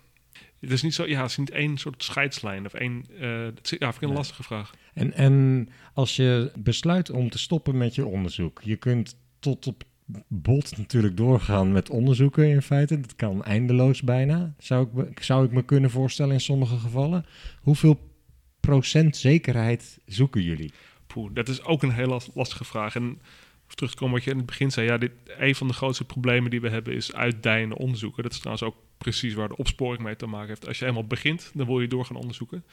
[0.61, 3.65] Het is niet zo, ja, het is niet één soort scheidslijn of één, uh, dat
[3.65, 4.17] is, ja, vind ik een Nee.
[4.17, 4.75] lastige vraag.
[4.95, 9.85] En, en als je besluit om te stoppen met je onderzoek, je kunt tot op
[10.29, 13.01] bot natuurlijk doorgaan met onderzoeken in feite.
[13.01, 17.27] Dat kan eindeloos bijna, zou ik, zou ik me kunnen voorstellen in sommige gevallen.
[17.61, 18.11] Hoeveel
[18.61, 20.73] procent zekerheid zoeken jullie?
[21.09, 22.95] Poeh, dat is ook een heel last- lastige vraag.
[22.95, 25.67] En om terug te komen wat je in het begin zei, ja, dit, een van
[25.69, 28.23] de grootste problemen die we hebben is uitdijende onderzoeken.
[28.23, 30.67] Dat is trouwens ook precies waar de opsporing mee te maken heeft.
[30.67, 32.65] Als je eenmaal begint, dan wil je door gaan onderzoeken.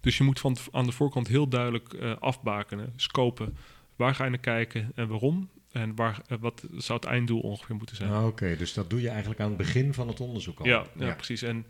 [0.00, 3.56] Dus je moet van aan de voorkant heel duidelijk eh, afbakenen, scopen.
[3.96, 5.48] Waar ga je naar kijken en waarom?
[5.72, 8.10] En waar, eh, wat zou het einddoel ongeveer moeten zijn?
[8.10, 10.66] Ah, Oké, dus dat doe je eigenlijk aan het begin van het onderzoek al.
[10.66, 11.42] Ja, ja, precies.
[11.42, 11.66] En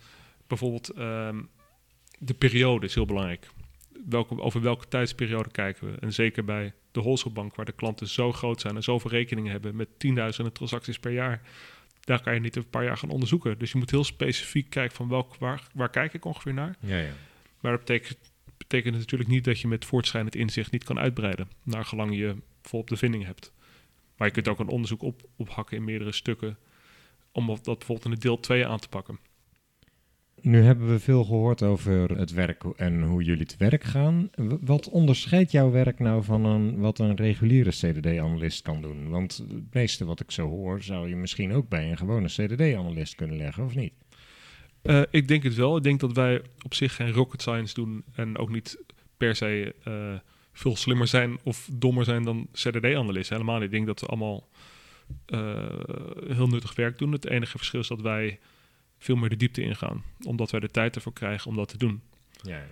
[0.46, 1.40] bijvoorbeeld ehm,
[2.18, 3.48] de periode is heel belangrijk.
[4.08, 5.98] Welke, over welke tijdsperiode kijken we?
[5.98, 9.76] En zeker bij de wholesalebank, waar de klanten zo groot zijn en zoveel rekeningen hebben
[9.76, 11.42] met tienduizenden transacties per jaar,
[12.00, 13.58] daar kan je niet een paar jaar gaan onderzoeken.
[13.58, 16.76] Dus je moet heel specifiek kijken van welk, waar, waar kijk ik ongeveer naar.
[16.80, 17.12] Ja, ja.
[17.60, 18.18] Maar dat betekent,
[18.56, 22.92] betekent natuurlijk niet dat je met voortschrijdend inzicht niet kan uitbreiden, naar gelang je bijvoorbeeld
[22.92, 23.52] de vinding hebt.
[24.16, 26.58] Maar je kunt ook een onderzoek op, ophakken in meerdere stukken,
[27.32, 29.18] om dat bijvoorbeeld in de deel 2 aan te pakken.
[30.42, 34.30] Nu hebben we veel gehoord over het werk en hoe jullie te werk gaan.
[34.60, 39.08] Wat onderscheidt jouw werk nou van een, wat een reguliere CDD-analyst kan doen?
[39.08, 43.14] Want het meeste wat ik zo hoor, zou je misschien ook bij een gewone CDD-analyst
[43.14, 43.92] kunnen leggen, of niet?
[44.82, 45.76] Uh, ik denk het wel.
[45.76, 48.82] Ik denk dat wij op zich geen rocket science doen en ook niet
[49.16, 50.18] per se uh,
[50.52, 53.36] veel slimmer zijn of dommer zijn dan CDD-analysten.
[53.36, 53.64] Helemaal niet.
[53.64, 54.48] Ik denk dat we allemaal
[55.26, 55.66] uh,
[56.28, 57.12] heel nuttig werk doen.
[57.12, 58.38] Het enige verschil is dat wij
[59.00, 62.02] veel meer de diepte ingaan, omdat wij de tijd ervoor krijgen om dat te doen.
[62.42, 62.62] Ja.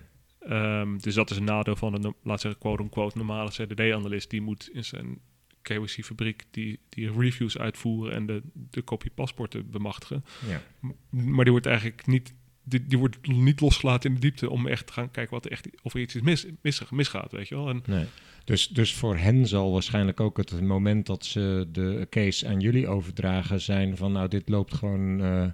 [0.80, 4.30] Um, dus dat is een nadeel van een, laat zeggen, quote-unquote normale CDD-analyst.
[4.30, 5.18] Die moet in zijn
[5.62, 10.24] KYC-fabriek die, die reviews uitvoeren en de, de copy-paspoorten bemachtigen.
[10.48, 10.62] Ja.
[11.10, 14.86] Maar die wordt eigenlijk niet, die, die wordt niet losgelaten in de diepte om echt
[14.86, 17.54] te gaan kijken wat er echt, of er iets is mis, mis, misgaat, weet je
[17.54, 17.68] wel.
[17.68, 18.04] En Nee.
[18.44, 22.88] Dus, dus voor hen zal waarschijnlijk ook het moment dat ze de case aan jullie
[22.88, 25.46] overdragen zijn van nou dit loopt gewoon uh,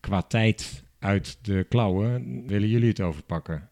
[0.00, 2.42] qua tijd uit de klauwen.
[2.46, 3.68] Willen jullie het overpakken?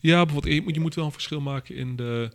[0.00, 2.30] Ja, bijvoorbeeld, je moet, je moet wel een verschil maken in de,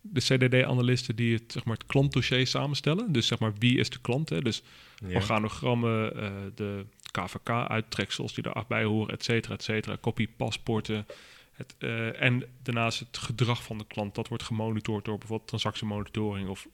[0.00, 3.12] de CDD-analisten die het, zeg maar, het klantdossier samenstellen.
[3.12, 4.28] Dus zeg maar, wie is de klant?
[4.28, 4.40] Hè?
[4.40, 4.62] Dus
[5.06, 5.14] ja.
[5.14, 9.96] organogrammen, uh, de KVK-uittreksels die daarbij horen, et cetera, et cetera.
[9.96, 11.06] Kopie paspoorten.
[11.52, 14.14] Het, eh, en daarnaast het gedrag van de klant.
[14.14, 16.68] Dat wordt gemonitord door bijvoorbeeld transactiemonitoring of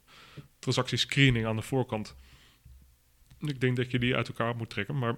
[0.59, 2.15] transactiescreening aan de voorkant.
[3.41, 5.17] Ik denk dat je die uit elkaar moet trekken, maar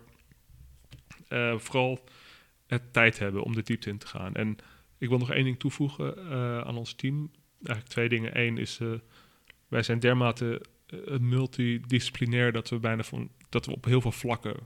[1.29, 2.05] eh, vooral
[2.66, 4.35] het tijd hebben om de diepte in te gaan.
[4.35, 4.57] En
[4.99, 7.31] ik wil nog één ding toevoegen uh, aan ons team.
[7.57, 8.41] Eigenlijk twee dingen.
[8.41, 8.93] Eén is, uh,
[9.68, 10.62] wij zijn dermate
[11.20, 14.57] multidisciplinair dat we bijna van dat we op heel veel vlakken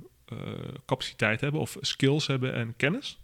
[0.86, 3.18] capaciteit hebben of skills hebben en kennis.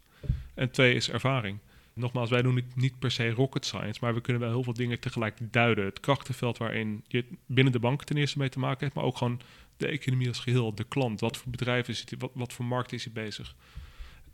[0.54, 1.58] En twee is ervaring.
[1.96, 4.72] Nogmaals, wij doen niet, niet per se rocket science, maar we kunnen wel heel veel
[4.72, 5.84] dingen tegelijk duiden.
[5.84, 9.16] Het krachtenveld waarin je binnen de bank ten eerste mee te maken hebt, maar ook
[9.16, 9.40] gewoon
[9.76, 11.20] de economie als geheel, de klant.
[11.20, 13.54] Wat voor bedrijf is het, wat, wat voor markt is hij bezig?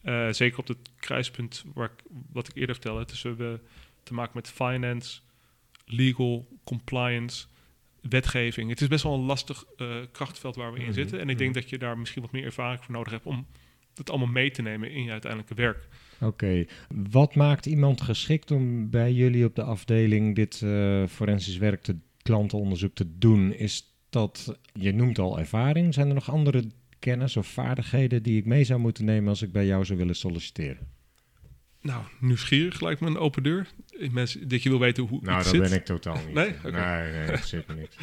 [0.05, 3.61] Uh, zeker op het kruispunt waar ik, wat ik eerder vertelde, tussen we
[4.03, 5.21] te maken met finance,
[5.85, 7.47] legal, compliance,
[8.01, 8.71] wetgeving.
[8.71, 10.99] Het is best wel een lastig uh, krachtveld waar we in mm -hmm.
[10.99, 11.21] zitten.
[11.21, 11.63] En ik denk mm -hmm.
[11.63, 13.47] dat je daar misschien wat meer ervaring voor nodig hebt om
[13.95, 15.89] dat allemaal mee te nemen in je uiteindelijke werk.
[16.15, 16.69] Oké, okay.
[17.11, 21.97] wat maakt iemand geschikt om bij jullie op de afdeling dit uh, forensisch werk, te,
[22.23, 23.53] klantenonderzoek te doen?
[23.53, 26.65] Is dat, je noemt al ervaring, zijn er nog andere
[26.99, 30.17] kennis of vaardigheden die ik mee zou moeten nemen als ik bij jou zou willen
[30.17, 30.89] solliciteren?
[31.81, 33.69] Nou, nieuwsgierig lijkt me een open deur.
[34.11, 35.61] Mensen, dat je wil weten hoe Nou, dat zit.
[35.61, 36.35] ben ik totaal niet.
[36.41, 36.55] Nee?
[36.65, 37.03] Okay.
[37.03, 37.97] Nee, nee, dat zit me niet.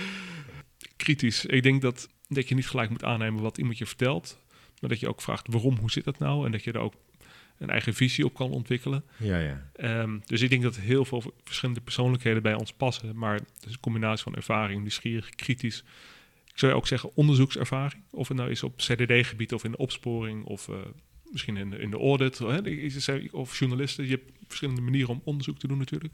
[1.03, 1.45] Kritisch.
[1.45, 4.39] Ik denk dat, dat je niet gelijk moet aannemen wat iemand je vertelt.
[4.79, 6.45] Maar dat je ook vraagt waarom, hoe zit dat nou?
[6.45, 6.93] En dat je er ook
[7.59, 9.03] een eigen visie op kan ontwikkelen.
[9.17, 9.69] Ja, ja.
[10.01, 13.17] Um, dus ik denk dat heel veel verschillende persoonlijkheden bij ons passen.
[13.17, 15.83] Maar het is een combinatie van ervaring, nieuwsgierig, kritisch.
[16.47, 18.03] Ik zou ook zeggen onderzoekservaring.
[18.11, 20.75] Of het nou is op CDD-gebied of in de opsporing of uh,
[21.31, 22.37] misschien in de, in de audit.
[22.37, 22.59] Hè,
[23.31, 24.03] of journalisten.
[24.03, 26.13] Je hebt verschillende manieren om onderzoek te doen natuurlijk.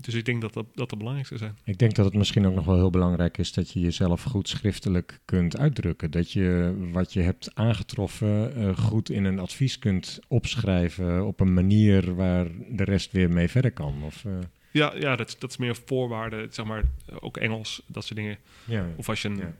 [0.00, 1.58] Dus ik denk dat dat, dat de belangrijkste zijn.
[1.64, 4.48] Ik denk dat het misschien ook nog wel heel belangrijk is dat je jezelf goed
[4.48, 6.10] schriftelijk kunt uitdrukken.
[6.10, 11.54] Dat je wat je hebt aangetroffen uh, goed in een advies kunt opschrijven op een
[11.54, 14.02] manier waar de rest weer mee verder kan.
[14.04, 14.32] Of, uh...
[14.70, 16.84] Ja, ja dat, dat is meer voorwaarden, zeg maar,
[17.20, 18.38] ook Engels, dat soort dingen.
[18.64, 19.36] Ja, of als je een...
[19.36, 19.54] Ja.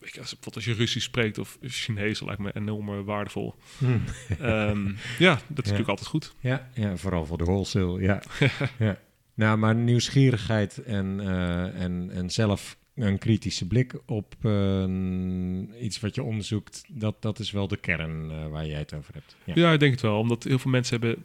[0.00, 3.54] Ik, als, bijvoorbeeld als je Russisch spreekt of Chinees, lijkt me enorm waardevol.
[3.78, 4.02] Hmm.
[4.42, 5.54] um, ja, dat is ja.
[5.56, 6.34] natuurlijk altijd goed.
[6.40, 8.22] Ja, ja, vooral voor de wholesale, ja.
[8.78, 8.98] ja.
[9.38, 16.14] Nou, maar nieuwsgierigheid en, uh, en, en zelf een kritische blik op uh, iets wat
[16.14, 19.36] je onderzoekt, dat, dat is wel de kern uh, waar jij het over hebt.
[19.44, 19.72] Ja.
[19.72, 20.18] ik denk het wel.
[20.18, 21.24] Omdat heel veel mensen hebben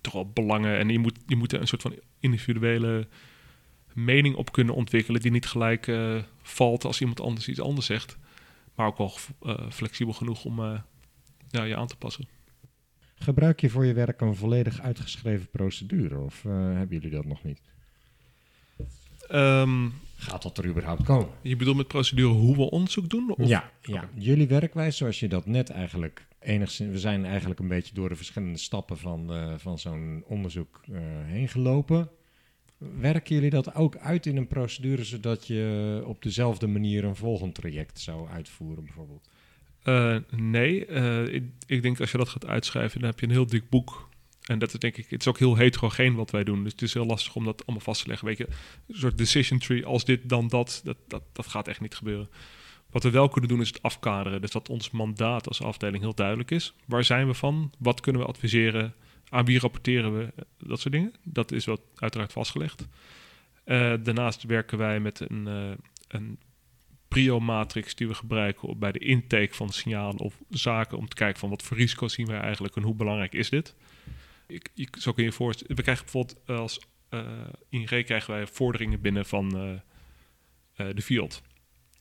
[0.00, 3.08] toch wel belangen en je moet, je moet een soort van individuele
[3.92, 5.92] mening op kunnen ontwikkelen die niet gelijk
[6.42, 8.18] valt als iemand anders iets anders zegt.
[8.74, 9.12] Maar ook wel
[9.70, 10.60] flexibel genoeg om
[11.50, 12.28] ja, je aan te passen.
[13.18, 17.44] Gebruik je voor je werk een volledig uitgeschreven procedure of uh, hebben jullie dat nog
[17.44, 17.60] niet?
[19.32, 21.28] Um, Gaat dat er überhaupt komen?
[21.42, 23.34] Je bedoelt met procedure hoe we onderzoek doen?
[23.36, 23.48] Of?
[23.48, 26.92] Ja, ja, jullie werkwijze zoals je dat net eigenlijk enigszins...
[26.92, 30.98] We zijn eigenlijk een beetje door de verschillende stappen van, uh, van zo'n onderzoek uh,
[31.24, 32.10] heen gelopen.
[33.00, 37.54] Werken jullie dat ook uit in een procedure zodat je op dezelfde manier een volgend
[37.54, 39.28] traject zou uitvoeren bijvoorbeeld?
[39.84, 41.34] Uh, nee, uh,
[41.66, 44.08] ik, denk als je dat gaat uitschrijven, dan heb je een heel dik boek.
[44.42, 46.62] En dat is denk ik, het is ook heel heterogeen wat wij doen.
[46.62, 48.26] Dus het is heel lastig om dat allemaal vast te leggen.
[48.26, 48.46] Weet je,
[48.88, 52.28] een soort decision tree, als dit dan dat, dat, dat, dat gaat echt niet gebeuren.
[52.90, 54.40] Wat we wel kunnen doen is het afkaderen.
[54.40, 56.74] Dus dat ons mandaat als afdeling heel duidelijk is.
[56.86, 57.72] Waar zijn we van?
[57.78, 58.94] Wat kunnen we adviseren?
[59.28, 60.44] Aan wie rapporteren we?
[60.58, 61.14] Dat soort dingen.
[61.22, 62.88] Dat is wat uiteraard vastgelegd.
[63.64, 65.46] Uh, daarnaast werken wij met een,
[66.08, 66.38] een
[67.08, 71.50] prio-matrix die we gebruiken bij de intake van signalen of zaken om te kijken van
[71.50, 73.74] wat voor risico's zien wij eigenlijk en hoe belangrijk is dit.
[74.46, 76.80] Ik, ik, zo kun je voorstellen, we krijgen bijvoorbeeld als
[77.10, 79.70] uh, ING krijgen wij vorderingen binnen van uh,
[80.76, 81.42] uh, de field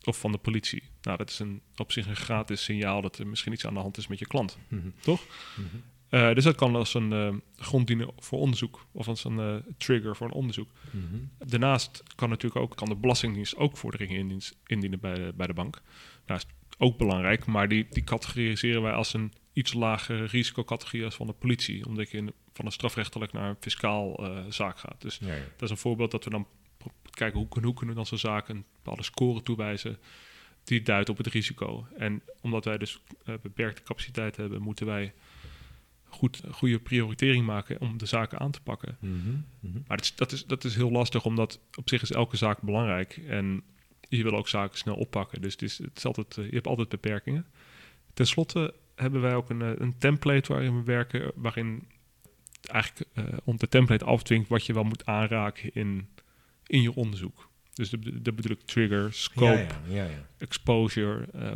[0.03, 0.83] of van de politie.
[1.01, 3.79] Nou, dat is een, op zich een gratis signaal dat er misschien iets aan de
[3.79, 4.93] hand is met je klant, mm -hmm.
[4.99, 5.25] toch?
[5.57, 5.83] Mm -hmm.
[6.09, 9.55] Uh, dus dat kan als een uh, grond dienen voor onderzoek of als een uh,
[9.77, 10.69] trigger voor een onderzoek.
[10.91, 11.29] Mm -hmm.
[11.49, 15.81] Daarnaast kan natuurlijk ook kan de Belastingdienst ook vorderingen indienen bij de, bij de bank.
[16.25, 16.45] Nou, is
[16.77, 21.33] ook belangrijk, maar die, die categoriseren wij als een iets lagere risicocategorie als van de
[21.33, 25.01] politie, omdat je in, van een strafrechtelijk naar een fiscaal zaak gaat.
[25.01, 25.33] Dus ja, ja.
[25.33, 26.47] dat is een voorbeeld dat we dan
[27.11, 29.97] kijken hoe, hoe kunnen we dan zo'n zaak een bepaalde score toewijzen
[30.63, 31.87] die duidt op het risico.
[31.97, 32.99] En omdat wij dus
[33.41, 35.13] beperkte capaciteit hebben, moeten wij
[36.17, 38.97] goed, goede prioritering maken om de zaken aan te pakken.
[38.99, 39.83] Mm -hmm, mm -hmm.
[39.87, 42.61] Maar dat is, dat, is, dat is heel lastig, omdat op zich is elke zaak
[42.61, 43.17] belangrijk.
[43.27, 43.63] En
[44.09, 45.41] je wil ook zaken snel oppakken.
[45.41, 47.45] Dus het is, het is altijd, je hebt altijd beperkingen.
[48.13, 51.87] Ten slotte hebben wij ook een, een template waarin we werken, waarin
[52.61, 56.07] eigenlijk uh, om de template afdwingt wat je wel moet aanraken in,
[56.67, 57.49] in je onderzoek.
[57.73, 61.51] Dus dat bedoel ik trigger, scope, ja, ja, ja, exposure, uh,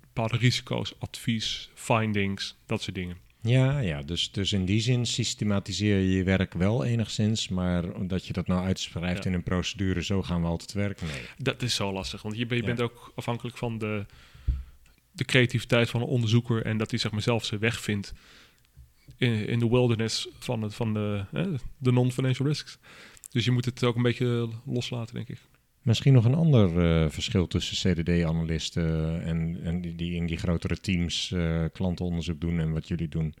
[0.00, 3.16] bepaalde risico's, advies, findings, dat soort dingen.
[3.48, 8.26] Ja, ja dus, dus in die zin systematiseer je je werk wel enigszins, maar omdat
[8.26, 9.30] je dat nou uitschrijft Ja.
[9.30, 11.06] in een procedure, zo gaan we altijd werken.
[11.06, 11.22] Nee.
[11.38, 12.68] Dat is zo lastig, want je, ben- je Ja.
[12.68, 14.06] bent ook afhankelijk van de,
[15.12, 18.12] de creativiteit van een onderzoeker en dat hij zeg maar zelf zijn weg vindt
[19.16, 21.24] in, in de wilderness van, het, van de,
[21.78, 22.78] de non-financial risks.
[23.30, 25.38] Dus je moet het ook een beetje loslaten, denk ik.
[25.88, 31.32] Misschien nog een ander eh, verschil tussen CDD-analisten en, en die, in die grotere teams
[31.32, 33.34] eh, klantenonderzoek doen en wat jullie doen.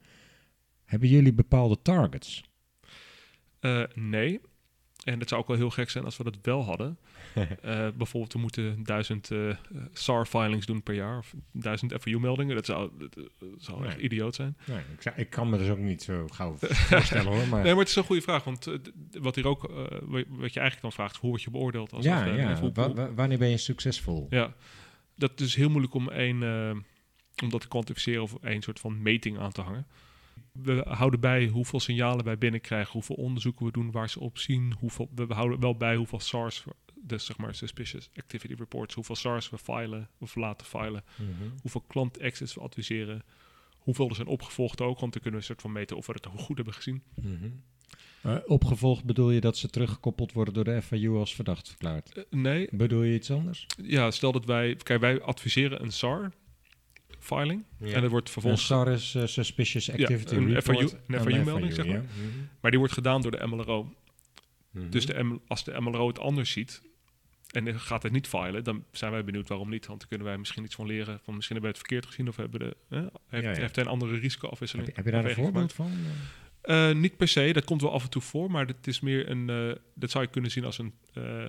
[0.84, 2.42] Hebben jullie bepaalde targets?
[3.60, 4.40] Eh, nee.
[5.04, 6.98] En het zou ook wel heel gek zijn als we dat wel hadden.
[7.62, 9.56] Eh, bijvoorbeeld, we moeten duizend eh,
[9.92, 11.18] SAR-filings doen per jaar.
[11.18, 12.54] Of duizend FAU-meldingen.
[12.54, 14.56] Dat zou, dat, eh, zou echt idioot zijn.
[14.66, 17.48] Nee, ik, zou- ik kan me dus ook niet zo gauw voorstellen hoor.
[17.48, 18.44] Maar Nee, maar het is een goede vraag.
[18.44, 18.66] Want
[19.20, 19.62] wat hier ook,
[20.02, 21.92] wa- wat je eigenlijk dan vraagt, is hoe word je beoordeeld?
[21.92, 22.52] Als ja, ja.
[22.52, 24.26] Of hoe- Wa- hoe- wa- wanneer ben je succesvol?
[24.30, 24.54] ja,
[25.16, 26.70] dat is heel moeilijk om één, eh,
[27.42, 29.86] om dat te kwantificeren of één soort van meting aan te hangen.
[30.52, 34.74] We houden bij hoeveel signalen wij binnenkrijgen, hoeveel onderzoeken we doen, waar ze op zien.
[34.78, 36.64] Hoeveel, we houden wel bij hoeveel SARS,
[37.08, 41.30] dus zeg maar suspicious activity reports, hoeveel SARS we filen of laten filen, Mhm.
[41.62, 43.22] hoeveel klant access we adviseren,
[43.78, 46.12] hoeveel er zijn opgevolgd ook, want dan kunnen we een soort van meten of we
[46.12, 47.02] het goed hebben gezien.
[47.14, 47.48] Mhm.
[48.22, 52.12] Eh, opgevolgd bedoel je dat ze teruggekoppeld worden door de FIU als verdacht verklaard?
[52.12, 53.66] Eh, nee, Bedoel je iets anders?
[53.82, 56.32] ja, stel dat wij, kijk, wij adviseren een SAR
[57.18, 60.64] filing en er wordt Een vervolgens SAR is eh, Suspicious Activity een Report.
[60.78, 61.92] FIU een en FIU-melding, zeg ja.
[61.92, 62.04] maar.
[62.60, 63.94] Maar die wordt gedaan door de MLRO.
[64.70, 64.90] Mhm.
[64.90, 66.82] Dus de M- als de MLRO het anders ziet
[67.50, 69.86] en gaat het niet filen, dan zijn wij benieuwd waarom niet.
[69.86, 71.20] Want dan kunnen wij misschien iets van leren.
[71.22, 72.76] Van misschien hebben we het verkeerd gezien of hebben de,
[73.28, 73.56] heeft, Ja, ja.
[73.60, 74.88] heeft een andere heb, risicoafwisseling.
[74.88, 75.92] je, heb je daar een voorbeeld van?
[76.60, 79.30] Eh, niet per se, dat komt wel af en toe voor, maar het is meer
[79.30, 79.50] een.
[79.50, 80.94] eh, dat zou je kunnen zien als een.
[81.14, 81.44] eh,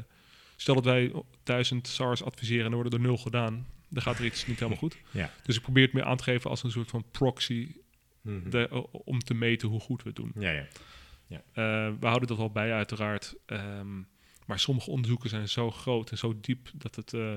[0.56, 1.12] stel dat wij
[1.44, 4.80] duizend SARS adviseren en er worden er nul gedaan, dan gaat er iets niet helemaal
[4.80, 4.98] goed.
[5.12, 5.32] Ja.
[5.44, 7.76] Dus ik probeer het meer aan te geven als een soort van proxy
[8.22, 8.50] Mhm.
[8.50, 10.32] de- om te meten hoe goed we het doen.
[10.40, 10.66] Ja, ja.
[11.54, 13.36] Eh, we houden dat wel bij, uiteraard.
[13.46, 13.88] Ehm,
[14.50, 17.34] maar sommige onderzoeken zijn zo groot en zo diep dat het eh,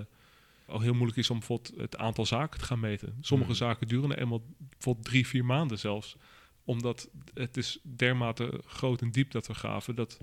[0.66, 3.16] al heel moeilijk is om bijvoorbeeld het aantal zaken te gaan meten.
[3.20, 3.58] Sommige Mhm.
[3.58, 6.16] zaken duren eenmaal bijvoorbeeld drie, vier maanden zelfs.
[6.64, 10.18] Omdat het is dermate groot en diep dat we graven, dat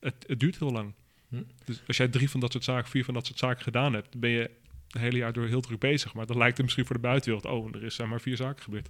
[0.00, 0.94] het, het duurt heel lang.
[1.28, 1.42] Hm.
[1.64, 4.20] Dus als jij drie van dat soort zaken, vier van dat soort zaken gedaan hebt,
[4.20, 4.50] ben je
[4.88, 6.14] het hele jaar door heel druk bezig.
[6.14, 8.62] Maar dan lijkt het misschien voor de buitenwereld, oh, er is zijn maar vier zaken
[8.62, 8.88] gebeurd.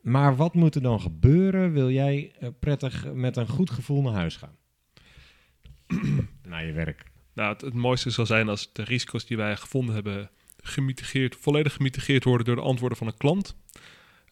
[0.00, 1.72] Maar wat moet er dan gebeuren?
[1.72, 4.56] Wil jij eh, prettig met een goed gevoel naar huis gaan?
[6.48, 7.04] naar je werk.
[7.32, 10.30] Nou, het, mooiste zal zijn als de risico's die wij gevonden hebben
[10.62, 13.56] gemitigeerd, volledig gemitigeerd worden door de antwoorden van een klant.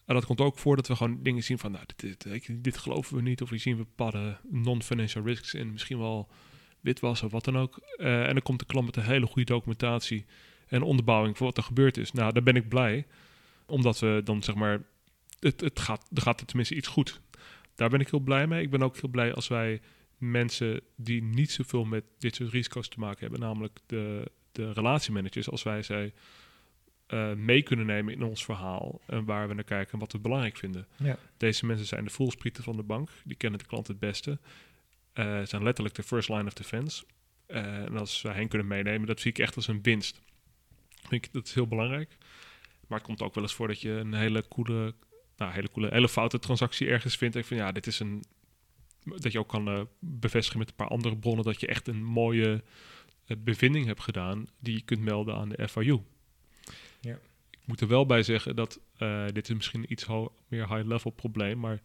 [0.05, 2.27] En dat komt ook voor dat we gewoon dingen zien van, nou, dit,
[2.63, 3.41] dit, geloven we niet.
[3.41, 6.29] Of hier zien we bepaalde non-financial risks in, misschien wel
[6.79, 7.77] witwassen of wat dan ook.
[7.97, 10.25] Eh, en dan komt de klant met een hele goede documentatie
[10.67, 12.11] en onderbouwing voor wat er gebeurd is.
[12.11, 13.07] Nou, daar ben ik blij,
[13.65, 14.81] omdat we dan zeg maar,
[15.39, 17.21] het, het gaat, er gaat er tenminste iets goed.
[17.75, 18.63] Daar ben ik heel blij mee.
[18.63, 19.81] Ik ben ook heel blij als wij
[20.21, 25.49] mensen die niet zoveel met dit soort risico's te maken hebben, namelijk de, de relatiemanagers,
[25.49, 26.13] als wij zij
[27.05, 30.19] eh, mee kunnen nemen in ons verhaal en waar we naar kijken en wat we
[30.19, 30.87] belangrijk vinden.
[30.97, 31.17] Ja.
[31.37, 34.39] Deze mensen zijn de voelsprieten van de bank, die kennen de klant het beste,
[35.13, 37.03] Eh zijn letterlijk de first line of defense.
[37.45, 40.21] Eh, en als wij hen kunnen meenemen, dat zie ik echt als een winst.
[41.09, 42.17] Ik, dat is heel belangrijk.
[42.87, 44.93] Maar het komt ook wel eens voor dat je een hele coole,
[45.37, 47.35] nou, hele coole, hele foute transactie ergens vindt.
[47.35, 48.23] En van ja, dit is een
[49.03, 52.03] dat je ook kan eh, bevestigen met een paar andere bronnen dat je echt een
[52.03, 52.63] mooie
[53.25, 55.99] eh, bevinding hebt gedaan die je kunt melden aan de FIU.
[57.01, 57.17] Ja.
[57.49, 61.11] Ik moet er wel bij zeggen dat eh, dit is misschien iets ho- meer high-level
[61.11, 61.81] probleem, maar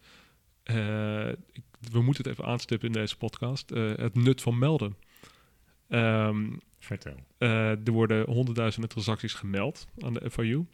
[1.51, 3.69] ik, we moeten het even aanstippen in deze podcast.
[3.69, 4.97] het nut van melden.
[5.87, 6.49] Ehm,
[6.79, 7.15] Vertel.
[7.37, 10.65] er worden honderdduizenden transacties gemeld aan de FIU.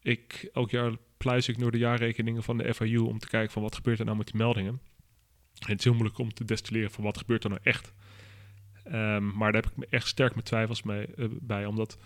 [0.00, 3.62] Ik, elk jaar pluis ik door de jaarrekeningen van de FIU om te kijken van
[3.62, 4.80] wat gebeurt er nou met die meldingen.
[5.58, 7.92] Het is heel moeilijk om te destilleren van wat gebeurt er nou echt.
[8.84, 11.98] Ehm, maar daar heb ik me echt sterk mijn twijfels mee, eh, bij, omdat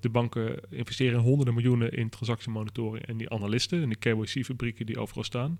[0.00, 5.24] de, banken investeren honderden miljoenen in transactiemonitoring en die analisten en die KYC-fabrieken die overal
[5.24, 5.58] staan.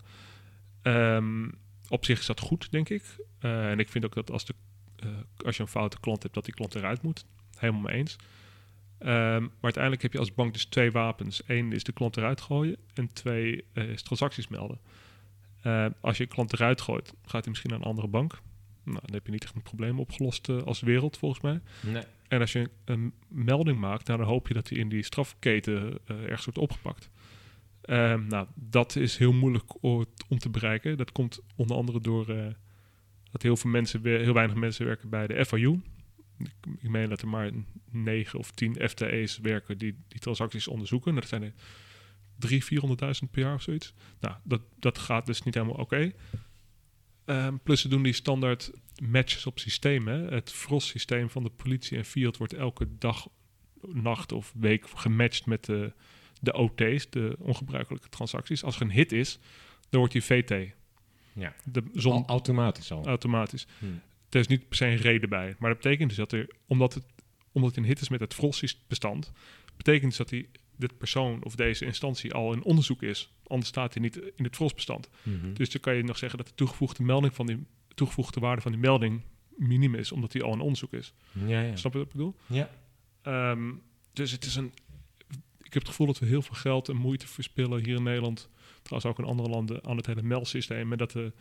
[0.82, 1.48] Ehm,
[1.88, 3.02] op zich is dat goed, denk ik.
[3.38, 4.54] Eh, en ik vind ook dat als, de,
[4.96, 5.08] eh,
[5.44, 7.26] als je een foute klant hebt, dat die klant eruit moet.
[7.58, 8.16] Helemaal mee eens.
[8.98, 11.42] Ehm, maar uiteindelijk heb je als bank dus twee wapens.
[11.46, 14.78] Eén is de klant eruit gooien en twee is transacties melden.
[15.66, 18.40] Eh, als je een klant eruit gooit, gaat hij misschien naar een andere bank.
[18.82, 21.60] Nou, dan heb je niet echt een probleem opgelost eh, als wereld, volgens mij.
[21.80, 22.02] Nee.
[22.28, 25.98] En als je een melding maakt, nou, dan hoop je dat hij in die strafketen
[26.06, 27.10] eh, ergens wordt opgepakt.
[27.80, 30.96] Ehm, nou, dat is heel moeilijk om te bereiken.
[30.96, 32.26] Dat komt onder andere door
[33.30, 35.80] dat heel veel mensen, heel weinig mensen werken bij de FIU.
[36.38, 37.50] ik, ik meen dat er maar
[37.90, 41.14] 9 of 10 FTE's werken die die transacties onderzoeken.
[41.14, 41.52] Dat zijn er
[42.48, 43.94] 300.000, 400.000 per jaar of zoiets.
[44.20, 46.12] Nou, dat, dat gaat dus niet helemaal oké.
[47.24, 48.70] Ehm, plus ze doen die standaard
[49.02, 50.32] matches op systemen.
[50.32, 53.28] Het FROS-systeem van de politie en Fiat wordt elke dag,
[53.80, 55.92] nacht of week gematcht met de,
[56.40, 58.64] de OT's, de ongebruikelijke transacties.
[58.64, 59.38] Als er een hit is,
[59.90, 60.74] dan wordt die VT.
[61.32, 61.54] Ja.
[61.64, 63.06] De zon, Al- automatisch al.
[63.06, 63.66] automatisch.
[63.78, 63.84] Hm.
[64.30, 65.54] Er is niet per se een reden bij.
[65.58, 67.04] Maar dat betekent dus dat er, omdat het,
[67.52, 69.32] omdat het een hit is met het FROS-bestand,
[69.76, 73.32] betekent dus dat die, dit persoon of deze instantie al in onderzoek is.
[73.46, 75.08] Anders staat hij niet in het FROS-bestand.
[75.22, 75.52] Mhm.
[75.52, 78.72] Dus dan kan je nog zeggen dat de toegevoegde melding van die toegevoegde waarde van
[78.72, 79.22] die melding
[79.56, 81.14] minim is, omdat die al in onderzoek is.
[81.46, 81.76] ja, ja.
[81.76, 82.34] Snap je wat ik bedoel?
[82.46, 82.70] Ja.
[83.22, 83.72] Ehm,
[84.12, 84.72] dus het is een.
[85.62, 88.48] Ik heb het gevoel dat we heel veel geld en moeite verspillen hier in Nederland.
[88.82, 90.92] Trouwens ook in andere landen aan het hele meldsysteem.
[90.92, 91.32] En dat de,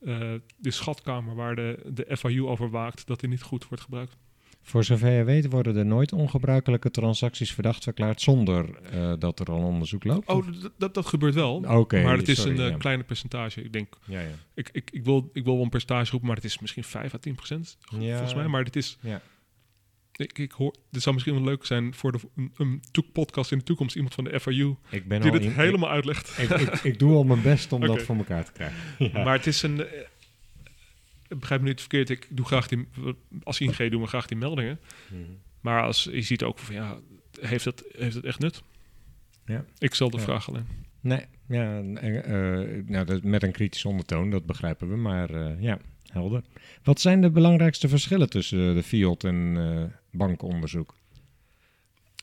[0.00, 4.16] eh, de schatkamer waar de, de FIU over waakt, dat die niet goed wordt gebruikt.
[4.62, 9.46] Voor zover je weet worden er nooit ongebruikelijke transacties verdacht verklaard zonder eh, dat er
[9.50, 10.28] al onderzoek loopt?
[10.28, 10.46] Oh,
[10.78, 11.56] dat, dat, gebeurt wel.
[11.68, 12.76] Oké, maar het is sorry, een eh, ja.
[12.76, 13.62] kleine percentage.
[13.62, 14.26] Ik denk, Ja, ja.
[14.54, 17.14] ik, ik, ik, wil, ik wil wel een percentage roepen, maar het is misschien 5
[17.14, 17.76] à 10 procent.
[17.80, 18.46] Volgens mij.
[18.46, 18.98] Maar dit is.
[19.00, 19.20] Ja.
[20.16, 23.52] Ik, ik hoor, dit zou misschien wel leuk zijn voor de, een, een toek- podcast
[23.52, 23.96] in de toekomst.
[23.96, 26.38] Iemand van de FIU Ik ben die dit in- helemaal uitlegt.
[26.38, 26.50] Ik,
[26.82, 28.78] ik, doe al mijn best om dat voor elkaar te krijgen.
[29.24, 29.86] Maar het is een.
[31.38, 32.10] Begrijp me niet verkeerd.
[32.10, 32.88] Ik doe graag die.
[33.42, 34.80] Als ING doen we graag die meldingen.
[35.10, 35.20] Mhm.
[35.60, 36.98] Maar als je ziet ook van ja,
[37.40, 38.62] heeft dat, heeft het echt nut?
[39.46, 39.64] Ja.
[39.78, 40.22] Ik stel de Ja.
[40.22, 40.66] vraag alleen.
[41.00, 42.12] Nee, ja, eh,
[42.86, 44.96] nou, dat, met een kritische ondertoon, dat begrijpen we.
[44.96, 46.42] Maar eh, ja, helder.
[46.82, 50.94] Wat zijn de belangrijkste verschillen tussen de FIOD en eh bankenonderzoek?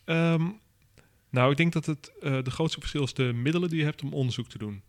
[0.05, 0.47] Ehm,
[1.29, 4.13] nou, ik denk dat het de grootste verschil is de middelen die je hebt om
[4.13, 4.81] onderzoek te doen.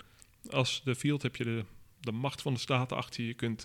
[0.51, 1.65] Als de field heb je de,
[2.01, 3.27] de macht van de staat achter je.
[3.27, 3.65] Je kunt,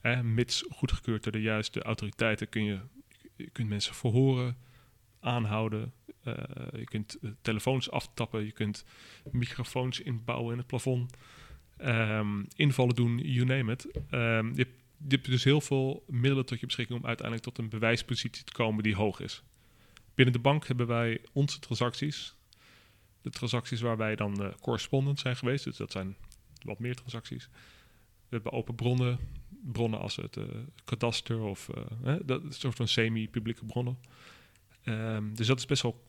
[0.00, 2.80] eh, mits goedgekeurd door de juiste autoriteiten, kun je,
[3.36, 4.56] je kunt mensen verhoren,
[5.20, 5.92] aanhouden.
[6.22, 6.34] eh,
[6.72, 8.84] je kunt eh, telefoons aftappen, je kunt
[9.30, 11.16] microfoons inbouwen in het plafond.
[11.76, 13.86] ehm, invallen doen, you name it.
[14.10, 14.66] Ehm, je,
[15.08, 18.82] hebt, dus heel veel middelen tot je beschikking om uiteindelijk tot een bewijspositie te komen
[18.82, 19.42] die hoog is.
[20.14, 22.34] Binnen de bank hebben wij onze transacties.
[23.22, 25.64] De transacties waar wij dan correspondent zijn geweest.
[25.64, 26.16] Dus dat zijn
[26.64, 27.48] wat meer transacties.
[28.28, 29.18] We hebben open bronnen.
[29.72, 30.44] Bronnen als het eh,
[30.84, 33.98] kadaster of eh, hè, dat is een soort van semi-publieke bronnen.
[34.82, 36.04] Ehm, dus dat is best wel...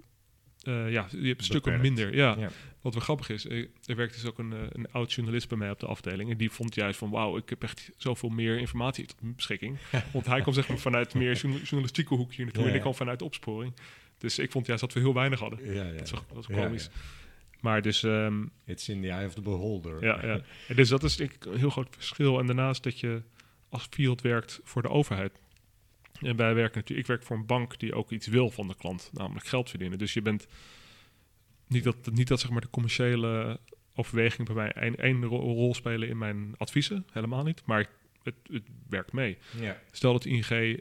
[0.63, 1.95] eh, ja, je hebt stukken Beperkt.
[1.95, 2.15] minder.
[2.15, 2.35] Ja.
[2.39, 2.49] Ja.
[2.81, 3.45] Wat wel grappig is,
[3.85, 6.31] er werkt dus ook een, een oud journalist bij mij op de afdeling.
[6.31, 9.77] En die vond juist van, wauw, ik heb echt zoveel meer informatie tot mijn beschikking.
[10.13, 12.63] Want hij kwam zeg maar vanuit meer journa- journalistieke hoek hier naartoe.
[12.63, 13.73] Ja, En ik kwam vanuit opsporing.
[14.17, 15.73] Dus ik vond juist dat we heel weinig hadden.
[15.73, 15.91] Ja, ja.
[16.33, 16.83] Dat Ja, komisch.
[16.83, 16.91] ja.
[17.61, 20.03] Maar dus, ehm, It's in the eye of the beholder.
[20.03, 20.41] ja, ja.
[20.67, 22.39] En dus dat is denk ik een heel groot verschil.
[22.39, 23.21] En daarnaast dat je
[23.69, 25.39] als field werkt voor de overheid.
[26.19, 28.75] En wij werken natuurlijk, ik werk voor een bank die ook iets wil van de
[28.75, 29.97] klant, namelijk geld verdienen.
[29.97, 30.47] Dus je bent
[31.67, 33.59] niet dat, niet dat zeg maar de commerciële
[33.95, 37.61] overweging bij mij één, één ro- rol spelen in mijn adviezen, helemaal niet.
[37.65, 37.85] Maar
[38.23, 39.37] het, het werkt mee.
[39.59, 39.77] Ja.
[39.91, 40.79] Stel dat ING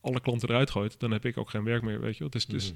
[0.00, 2.30] alle klanten eruit gooit, dan heb ik ook geen werk meer, weet je wel.
[2.30, 2.72] Dus, dus.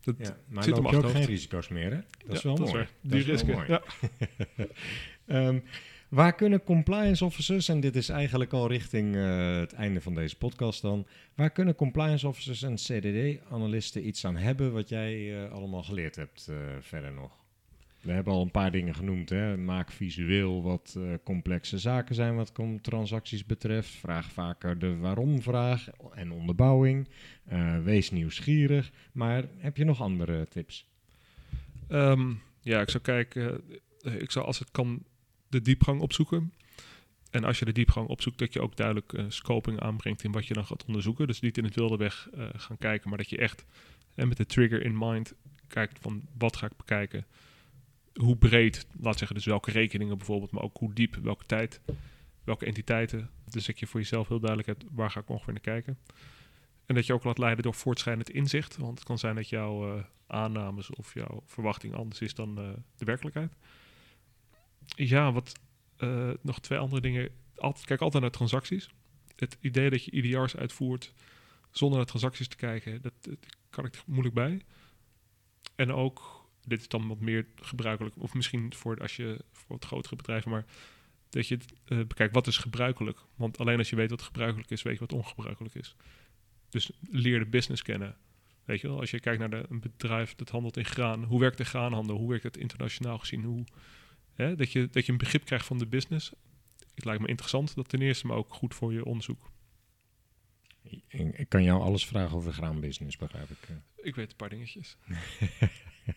[0.00, 0.36] Dat ja.
[0.48, 2.00] Maar zit op je ook geen risico's meer, hè?
[2.26, 2.72] Dat is wel mooi.
[2.72, 3.52] Dat Die is risken.
[3.52, 3.66] mooi.
[3.68, 3.82] Ja.
[5.26, 5.58] Ehm,
[6.08, 10.36] waar kunnen compliance officers, en dit is eigenlijk al richting eh, het einde van deze
[10.36, 15.82] podcast dan, waar kunnen compliance officers en CDD-analisten iets aan hebben wat jij eh, allemaal
[15.82, 17.39] geleerd hebt eh, verder nog?
[18.00, 19.28] We hebben al een paar dingen genoemd.
[19.28, 19.56] Hè?
[19.56, 23.88] Maak visueel wat eh, complexe zaken zijn wat transacties betreft.
[23.88, 27.08] Vraag vaker de waarom-vraag en onderbouwing.
[27.44, 28.90] Eh, wees nieuwsgierig.
[29.12, 30.86] Maar heb je nog andere tips?
[31.88, 33.60] Ehm, ja, ik zou kijken,
[34.02, 35.02] eh, ik zou als het kan
[35.48, 36.52] de diepgang opzoeken.
[37.30, 40.54] En als je de diepgang opzoekt, dat je ook duidelijk scoping aanbrengt in wat je
[40.54, 41.26] dan gaat onderzoeken.
[41.26, 43.64] Dus niet in het wilde weg gaan kijken, maar dat je echt
[44.14, 45.34] en met de trigger in mind
[45.66, 47.26] kijkt van wat ga ik bekijken.
[48.20, 51.80] Hoe breed, laat zeggen, dus welke rekeningen bijvoorbeeld, maar ook hoe diep, welke tijd,
[52.44, 53.30] welke entiteiten.
[53.44, 55.98] Dus dat je voor jezelf heel duidelijk hebt, waar ga ik ongeveer naar kijken.
[56.86, 58.76] En dat je ook laat leiden door voortschrijdend inzicht.
[58.76, 62.68] Want het kan zijn dat jouw eh, aannames of jouw verwachting anders is dan eh,
[62.96, 63.56] de werkelijkheid.
[64.86, 65.52] Ja, wat
[65.96, 67.28] eh, nog twee andere dingen.
[67.56, 68.90] Altijd, kijk altijd naar transacties.
[69.36, 71.12] Het idee dat je IDR's uitvoert
[71.70, 73.12] zonder naar transacties te kijken, dat,
[73.70, 74.60] kan ik er moeilijk bij.
[75.74, 79.84] En ook, dit is dan wat meer gebruikelijk, of misschien voor als je voor wat
[79.84, 80.64] grotere bedrijven, maar
[81.30, 83.18] dat je eh, bekijkt wat is gebruikelijk.
[83.34, 85.96] Want alleen als je weet wat gebruikelijk is, weet je wat ongebruikelijk is.
[86.68, 88.16] Dus leer de business kennen.
[88.64, 91.40] Weet je wel, als je kijkt naar de, een bedrijf dat handelt in graan, hoe
[91.40, 92.16] werkt de graanhandel?
[92.16, 93.44] Hoe werkt het internationaal gezien?
[93.44, 93.64] Hoe,
[94.34, 96.32] hè, dat, je, dat je een begrip krijgt van de business.
[96.94, 99.50] Het lijkt me interessant, dat ten eerste, maar ook goed voor je onderzoek.
[101.08, 103.68] Ik kan jou alles vragen over graanbusiness, begrijp ik.
[103.96, 104.96] Ik weet een paar dingetjes.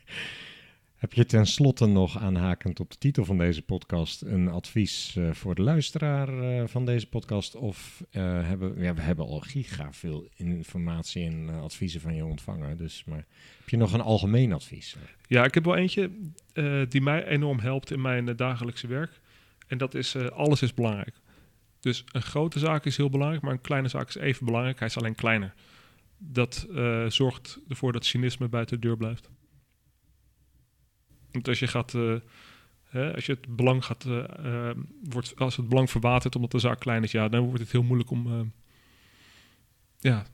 [1.04, 5.56] Heb je tenslotte nog aanhakend op de titel van deze podcast een advies uh, voor
[5.56, 7.56] de luisteraar uh, van deze podcast?
[7.56, 12.78] Of uh, hebben ja, we hebben al giga veel informatie en adviezen van je ontvangen.
[12.78, 13.26] Dus maar
[13.58, 14.96] heb je nog een algemeen advies?
[15.28, 16.12] Ja, ik heb wel eentje
[16.90, 19.20] die mij enorm helpt in mijn dagelijkse werk.
[19.68, 21.16] En dat is alles is belangrijk.
[21.80, 24.80] Dus een grote zaak is heel belangrijk, maar een kleine zaak is even belangrijk.
[24.80, 25.54] Hij is alleen kleiner.
[26.18, 26.68] Dat
[27.08, 29.30] zorgt ervoor dat cynisme buiten de deur blijft.
[31.34, 32.16] Want als je gaat, uh,
[32.84, 34.70] hè, als je het belang gaat, uh,
[35.10, 37.84] wordt, als het belang verwatert omdat de zaak klein is, ja, dan wordt het heel
[37.84, 38.52] moeilijk om
[40.00, 40.26] ja,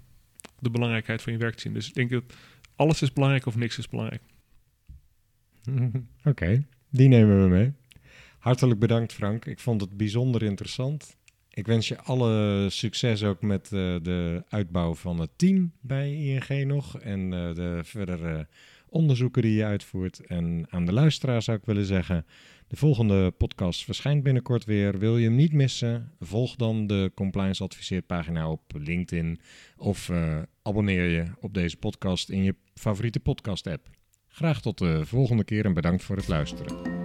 [0.60, 1.74] de belangrijkheid van je werk te zien.
[1.74, 2.24] Dus ik denk dat
[2.76, 4.22] alles is belangrijk of niks is belangrijk.
[6.24, 7.74] Oké, die nemen we mee.
[8.40, 9.46] Hartelijk bedankt Frank.
[9.46, 11.18] Ik vond het bijzonder interessant.
[11.50, 17.00] Ik wens je alle succes ook met de uitbouw van het team bij ING nog.
[17.00, 18.48] En uh, de verdere
[18.90, 20.26] onderzoeken die je uitvoert.
[20.26, 22.26] En aan de luisteraar zou ik willen zeggen:
[22.68, 25.00] de volgende podcast verschijnt binnenkort weer.
[25.00, 26.12] Wil je hem niet missen?
[26.20, 29.40] Volg dan de Compliance Adviseert pagina op LinkedIn.
[29.78, 33.90] Of uh, abonneer je op deze podcast in je favoriete podcast app.
[34.28, 36.99] Graag tot de volgende keer en bedankt voor het luisteren.